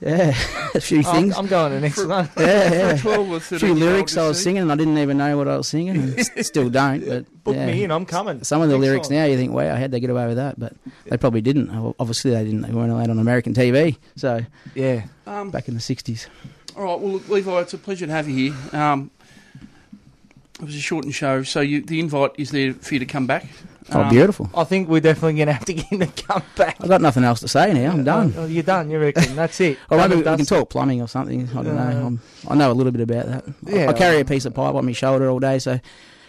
yeah, 0.00 0.34
a 0.74 0.80
few 0.80 0.98
I'm, 0.98 1.04
things. 1.04 1.36
I'm 1.36 1.46
going 1.46 1.70
to 1.70 1.74
the 1.76 1.80
next 1.80 2.04
one. 2.04 2.28
yeah, 2.38 2.72
yeah. 2.72 2.96
for 2.96 3.02
12 3.02 3.30
or 3.30 3.36
A 3.36 3.40
few 3.40 3.74
lyrics 3.74 4.16
I 4.16 4.26
was 4.28 4.38
see. 4.38 4.44
singing, 4.44 4.62
and 4.62 4.72
I 4.72 4.76
didn't 4.76 4.98
even 4.98 5.18
know 5.18 5.36
what 5.36 5.48
I 5.48 5.56
was 5.56 5.68
singing, 5.68 5.96
and 5.96 6.26
still 6.46 6.70
don't. 6.70 7.06
But 7.06 7.44
Book 7.44 7.56
yeah. 7.56 7.66
me 7.66 7.84
in. 7.84 7.90
I'm 7.90 8.06
coming. 8.06 8.44
Some 8.44 8.62
of 8.62 8.68
the 8.68 8.74
Next 8.76 8.82
lyrics 8.82 9.08
song. 9.08 9.16
now, 9.18 9.24
you 9.24 9.36
think, 9.36 9.52
wow, 9.52 9.74
how'd 9.76 9.90
they 9.90 10.00
get 10.00 10.10
away 10.10 10.26
with 10.26 10.36
that? 10.36 10.58
But 10.58 10.74
they 11.06 11.16
probably 11.16 11.40
didn't. 11.40 11.70
Obviously, 11.98 12.30
they 12.30 12.44
didn't. 12.44 12.62
They 12.62 12.72
weren't 12.72 12.92
allowed 12.92 13.10
on 13.10 13.18
American 13.18 13.54
TV. 13.54 13.96
So 14.16 14.40
Yeah. 14.74 15.04
Um, 15.26 15.50
back 15.50 15.68
in 15.68 15.74
the 15.74 15.80
'60s. 15.80 16.26
all 16.76 16.84
right, 16.84 16.98
well, 17.00 17.12
look, 17.12 17.28
Levi, 17.28 17.60
it's 17.60 17.74
a 17.74 17.78
pleasure 17.78 18.06
to 18.06 18.12
have 18.12 18.28
you 18.28 18.52
here. 18.52 18.80
Um, 18.80 19.10
it 20.60 20.66
was 20.66 20.74
a 20.76 20.80
shortened 20.80 21.14
show, 21.14 21.42
so 21.42 21.60
you, 21.60 21.80
the 21.82 21.98
invite 21.98 22.32
is 22.38 22.50
there 22.50 22.72
for 22.74 22.94
you 22.94 23.00
to 23.00 23.06
come 23.06 23.26
back. 23.26 23.46
Oh, 23.90 24.00
Um, 24.02 24.08
beautiful. 24.10 24.48
I 24.54 24.64
think 24.64 24.88
we're 24.88 25.00
definitely 25.00 25.34
going 25.34 25.46
to 25.48 25.52
have 25.54 25.64
to 25.64 25.74
get 25.74 25.86
him 25.86 26.00
to 26.00 26.06
come 26.06 26.42
back. 26.56 26.76
I've 26.80 26.88
got 26.88 27.00
nothing 27.00 27.24
else 27.24 27.40
to 27.40 27.48
say 27.48 27.72
now. 27.72 27.90
I'm 27.92 28.04
done. 28.04 28.32
Oh, 28.36 28.46
you're 28.46 28.62
done. 28.62 28.90
You 28.90 28.98
reckon? 29.00 29.34
That's 29.34 29.60
it. 29.60 29.78
Or 29.90 29.96
Done 29.98 30.10
maybe 30.10 30.22
and 30.22 30.30
we 30.30 30.36
can 30.38 30.46
talk 30.46 30.70
plumbing 30.70 31.02
or 31.02 31.08
something. 31.08 31.48
I 31.50 31.52
don't 31.62 31.68
Uh, 31.78 31.92
know. 31.92 32.06
I'm, 32.06 32.20
I 32.48 32.54
know 32.54 32.70
a 32.70 32.74
little 32.74 32.92
bit 32.92 33.00
about 33.02 33.26
that. 33.26 33.44
I- 33.66 33.70
Yeah, 33.70 33.90
I 33.90 33.92
carry 33.92 34.20
a 34.20 34.24
piece 34.24 34.44
of 34.44 34.54
pipe 34.54 34.74
on 34.74 34.86
my 34.86 34.92
shoulder 34.92 35.28
all 35.28 35.40
day, 35.40 35.58
so 35.58 35.80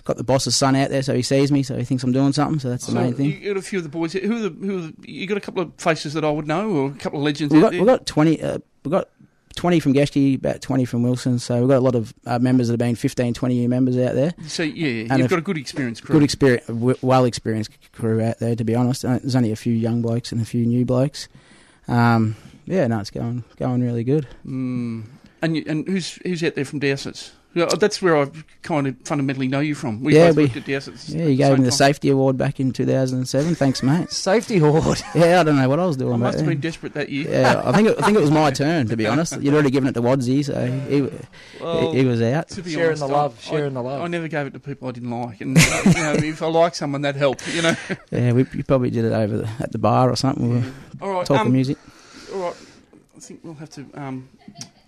got 0.05 0.17
the 0.17 0.23
boss's 0.23 0.55
son 0.55 0.75
out 0.75 0.89
there, 0.89 1.01
so 1.01 1.13
he 1.15 1.21
sees 1.21 1.51
me, 1.51 1.63
so 1.63 1.77
he 1.77 1.85
thinks 1.85 2.03
I'm 2.03 2.11
doing 2.11 2.33
something. 2.33 2.59
So 2.59 2.69
that's 2.69 2.85
the 2.87 2.91
So 2.91 2.99
main 2.99 3.13
thing. 3.13 3.25
you 3.41 3.53
got 3.53 3.57
a 3.57 3.61
few 3.61 3.79
of 3.79 3.83
the 3.83 3.89
boys. 3.89 4.13
Who 4.13 4.19
are 4.35 4.49
the, 4.49 4.49
who 4.49 4.77
are 4.77 4.81
the, 4.81 4.93
you 5.05 5.27
got 5.27 5.37
a 5.37 5.41
couple 5.41 5.61
of 5.61 5.71
faces 5.77 6.13
that 6.13 6.25
I 6.25 6.29
would 6.31 6.47
know, 6.47 6.69
or 6.71 6.87
a 6.91 6.93
couple 6.95 7.19
of 7.19 7.23
legends 7.25 7.53
We've 7.53 7.61
got, 7.61 7.71
we've 7.71 7.85
got 7.85 8.05
20. 8.05 8.41
Uh, 8.41 8.57
we've 8.83 8.91
got 8.91 9.07
20 9.55 9.79
from 9.79 9.93
Geschke, 9.93 10.35
about 10.35 10.61
20 10.61 10.85
from 10.85 11.03
Wilson. 11.03 11.39
So 11.39 11.59
we've 11.59 11.69
got 11.69 11.77
a 11.77 11.79
lot 11.79 11.95
of 11.95 12.13
uh, 12.25 12.39
members 12.39 12.67
that 12.67 12.73
have 12.73 12.79
been 12.79 12.95
15, 12.95 13.33
20 13.33 13.55
year 13.55 13.67
members 13.69 13.97
out 13.97 14.15
there. 14.15 14.33
so 14.47 14.63
yeah, 14.63 15.07
and 15.09 15.19
you've 15.19 15.29
got 15.29 15.39
a 15.39 15.43
good 15.43 15.57
experience 15.57 16.01
crew. 16.01 16.13
Good 16.13 16.23
experience, 16.23 16.65
well 17.01 17.25
experienced 17.25 17.71
crew 17.91 18.21
out 18.21 18.39
there. 18.39 18.55
To 18.55 18.63
be 18.63 18.75
honest, 18.75 19.05
Uh, 19.05 19.19
there's 19.19 19.35
only 19.35 19.51
a 19.51 19.55
few 19.55 19.73
young 19.73 20.01
blokes 20.01 20.31
and 20.31 20.41
a 20.41 20.45
few 20.45 20.65
new 20.65 20.85
blokes. 20.85 21.27
Um, 21.87 22.35
yeah, 22.65 22.87
no, 22.87 22.99
it's 22.99 23.11
going 23.11 23.43
going 23.57 23.81
really 23.81 24.03
good. 24.03 24.27
Mm. 24.45 25.03
And 25.41 25.57
you, 25.57 25.63
and 25.67 25.87
who's 25.87 26.13
who's 26.23 26.43
out 26.43 26.55
there 26.55 26.65
from 26.65 26.79
Dowsett's? 26.79 27.31
Yeah, 27.55 27.65
that's 27.65 28.01
where 28.01 28.17
I 28.17 28.29
kind 28.63 28.87
of 28.87 28.95
fundamentally 29.05 29.47
know 29.47 29.59
you 29.59 29.75
from. 29.75 30.01
We 30.03 30.15
Yeah, 30.15 30.29
both 30.29 30.37
we- 30.37 30.43
worked 30.45 30.57
at 30.57 30.65
Dowsett's. 30.65 31.09
Yeah, 31.09 31.25
you 31.25 31.35
gave 31.35 31.51
me 31.59 31.63
the 31.65 31.69
time. 31.69 31.77
safety 31.77 32.09
award 32.09 32.35
back 32.37 32.59
in 32.59 32.71
2007. 32.71 33.53
Thanks, 33.55 33.83
mate. 33.83 34.11
Safety 34.11 34.57
award. 34.57 35.01
Yeah, 35.15 35.41
I 35.41 35.43
don't 35.43 35.57
know 35.57 35.69
what 35.69 35.79
I 35.79 35.85
was 35.85 35.95
doing 35.97 36.13
I 36.13 36.17
must 36.17 36.39
have 36.39 36.47
been 36.47 36.59
desperate 36.59 36.93
that 36.95 37.09
year. 37.09 37.29
Yeah, 37.29 37.61
I 37.63 37.71
think 37.73 37.89
it, 37.89 37.97
I 38.01 38.05
think 38.05 38.17
it 38.17 38.21
was 38.21 38.31
my 38.31 38.49
turn 38.63 38.87
to 38.87 38.97
be 38.97 39.05
honest. 39.05 39.39
You'd 39.39 39.53
already 39.53 39.69
given 39.69 39.87
it 39.87 39.93
to 39.93 40.01
Wadsy, 40.01 40.43
so 40.43 40.65
he, 40.89 41.01
Well, 41.63 41.91
he, 41.91 41.99
he 41.99 42.05
was 42.05 42.21
out. 42.23 42.47
to 42.49 42.61
be 42.63 42.71
Sharing 42.71 42.87
honest, 42.87 43.01
the 43.01 43.07
love, 43.07 43.37
I, 43.37 43.41
sharing 43.51 43.73
the 43.75 43.83
love. 43.83 44.01
I 44.01 44.07
never 44.07 44.27
gave 44.27 44.47
it 44.47 44.53
to 44.53 44.59
people 44.59 44.87
I 44.87 44.91
didn't 44.91 45.11
like, 45.11 45.39
and 45.41 45.55
uh, 45.57 45.61
you 45.85 45.93
know, 45.93 46.13
if 46.13 46.41
I 46.41 46.47
like 46.47 46.73
someone, 46.73 47.01
that 47.03 47.15
helped. 47.15 47.47
You 47.53 47.61
know. 47.61 47.75
Yeah, 48.09 48.31
we 48.33 48.47
you 48.53 48.63
probably 48.63 48.89
did 48.89 49.05
it 49.05 49.11
over 49.13 49.37
the, 49.37 49.49
at 49.59 49.71
the 49.71 49.77
bar 49.77 50.09
or 50.09 50.15
something. 50.15 50.49
We 50.49 50.55
were 50.59 50.65
All 51.01 51.09
right. 51.13 51.25
talking 51.27 51.47
um, 51.47 51.53
music. 51.53 51.77
All 52.33 52.39
right. 52.41 52.55
I 53.15 53.19
think 53.19 53.41
we'll 53.43 53.53
have 53.53 53.69
to 53.71 53.85
um, 53.93 54.27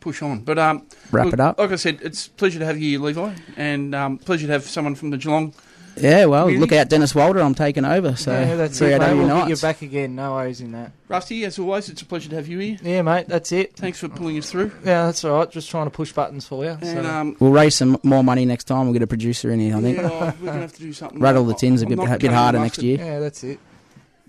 push 0.05 0.21
on, 0.21 0.39
but 0.43 0.57
um, 0.59 0.85
Wrap 1.11 1.25
look, 1.25 1.33
it 1.33 1.39
up. 1.39 1.57
Like 1.59 1.71
I 1.71 1.75
said, 1.77 1.99
it's 2.03 2.27
a 2.27 2.29
pleasure 2.31 2.59
to 2.59 2.65
have 2.65 2.77
you 2.77 2.91
here, 2.91 2.99
Levi, 3.05 3.33
and 3.57 3.93
um, 3.95 4.17
pleasure 4.19 4.45
to 4.47 4.53
have 4.53 4.63
someone 4.63 4.93
from 4.95 5.09
the 5.09 5.17
Geelong. 5.17 5.53
Yeah, 5.97 6.25
well, 6.25 6.47
Really? 6.47 6.59
look 6.59 6.73
out, 6.73 6.89
Dennis 6.89 7.15
Walder. 7.15 7.39
I'm 7.39 7.55
taking 7.55 7.85
over. 7.85 8.17
So 8.17 8.31
yeah, 8.31 8.55
that's 8.55 8.77
three 8.77 8.91
it, 8.93 8.99
mate. 8.99 9.13
We'll 9.15 9.27
get 9.29 9.43
you 9.43 9.49
nights. 9.49 9.61
back 9.61 9.81
again. 9.81 10.13
No 10.15 10.33
worries 10.33 10.59
in 10.59 10.73
that. 10.73 10.91
Rusty, 11.07 11.45
as 11.45 11.57
always, 11.57 11.87
it's 11.89 12.01
a 12.01 12.05
pleasure 12.05 12.29
to 12.31 12.35
have 12.35 12.47
you 12.49 12.59
here. 12.59 12.77
Yeah, 12.83 13.01
mate. 13.01 13.27
That's 13.29 13.51
it. 13.53 13.77
Thanks 13.77 13.99
for 13.99 14.09
pulling 14.09 14.37
us 14.37 14.51
through. 14.51 14.71
Yeah, 14.83 15.05
that's 15.05 15.23
all 15.23 15.37
right. 15.39 15.49
Just 15.49 15.69
trying 15.71 15.85
to 15.85 15.91
push 15.91 16.11
buttons 16.11 16.45
for 16.45 16.65
you. 16.65 16.71
And 16.81 16.83
so. 16.83 17.05
um, 17.05 17.37
We'll 17.39 17.51
raise 17.53 17.75
some 17.75 17.97
more 18.03 18.25
money 18.25 18.43
next 18.45 18.65
time. 18.65 18.85
We'll 18.85 18.93
get 18.93 19.03
a 19.03 19.07
producer 19.07 19.49
in 19.51 19.59
here. 19.61 19.77
I 19.77 19.81
think. 19.81 19.97
yeah, 19.97 20.09
oh, 20.11 20.33
we're 20.41 20.47
gonna 20.47 20.61
have 20.61 20.73
to 20.73 20.81
do 20.81 20.91
something. 20.93 21.19
Rattle 21.27 21.45
the 21.45 21.53
tins 21.53 21.81
a 21.81 21.85
I'm 21.85 21.95
bit, 21.95 21.99
a 21.99 22.17
bit 22.19 22.31
harder 22.31 22.57
the 22.57 22.63
next 22.65 22.83
year. 22.83 22.97
yeah, 22.97 23.19
that's 23.19 23.43
it. 23.45 23.57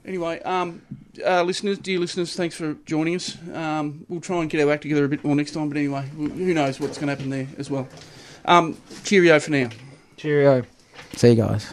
Anyway, 0.06 0.40
um, 0.42 0.80
uh, 1.24 1.42
listeners, 1.42 1.78
dear 1.78 1.98
listeners, 1.98 2.36
thanks 2.36 2.54
for 2.54 2.74
joining 2.86 3.16
us. 3.16 3.36
Um, 3.52 4.06
we'll 4.08 4.20
try 4.20 4.40
and 4.40 4.48
get 4.48 4.64
our 4.64 4.72
act 4.72 4.82
together 4.82 5.04
a 5.04 5.08
bit 5.08 5.24
more 5.24 5.34
next 5.34 5.50
time, 5.52 5.68
but 5.68 5.76
anyway, 5.76 6.06
who 6.16 6.54
knows 6.54 6.78
what's 6.78 6.96
going 6.96 7.08
to 7.08 7.14
happen 7.16 7.30
there 7.30 7.48
as 7.58 7.68
well. 7.70 7.88
Um, 8.44 8.76
cheerio 9.02 9.40
for 9.40 9.50
now. 9.50 9.68
Cheerio. 10.16 10.62
See 11.14 11.30
you 11.30 11.36
guys. 11.36 11.72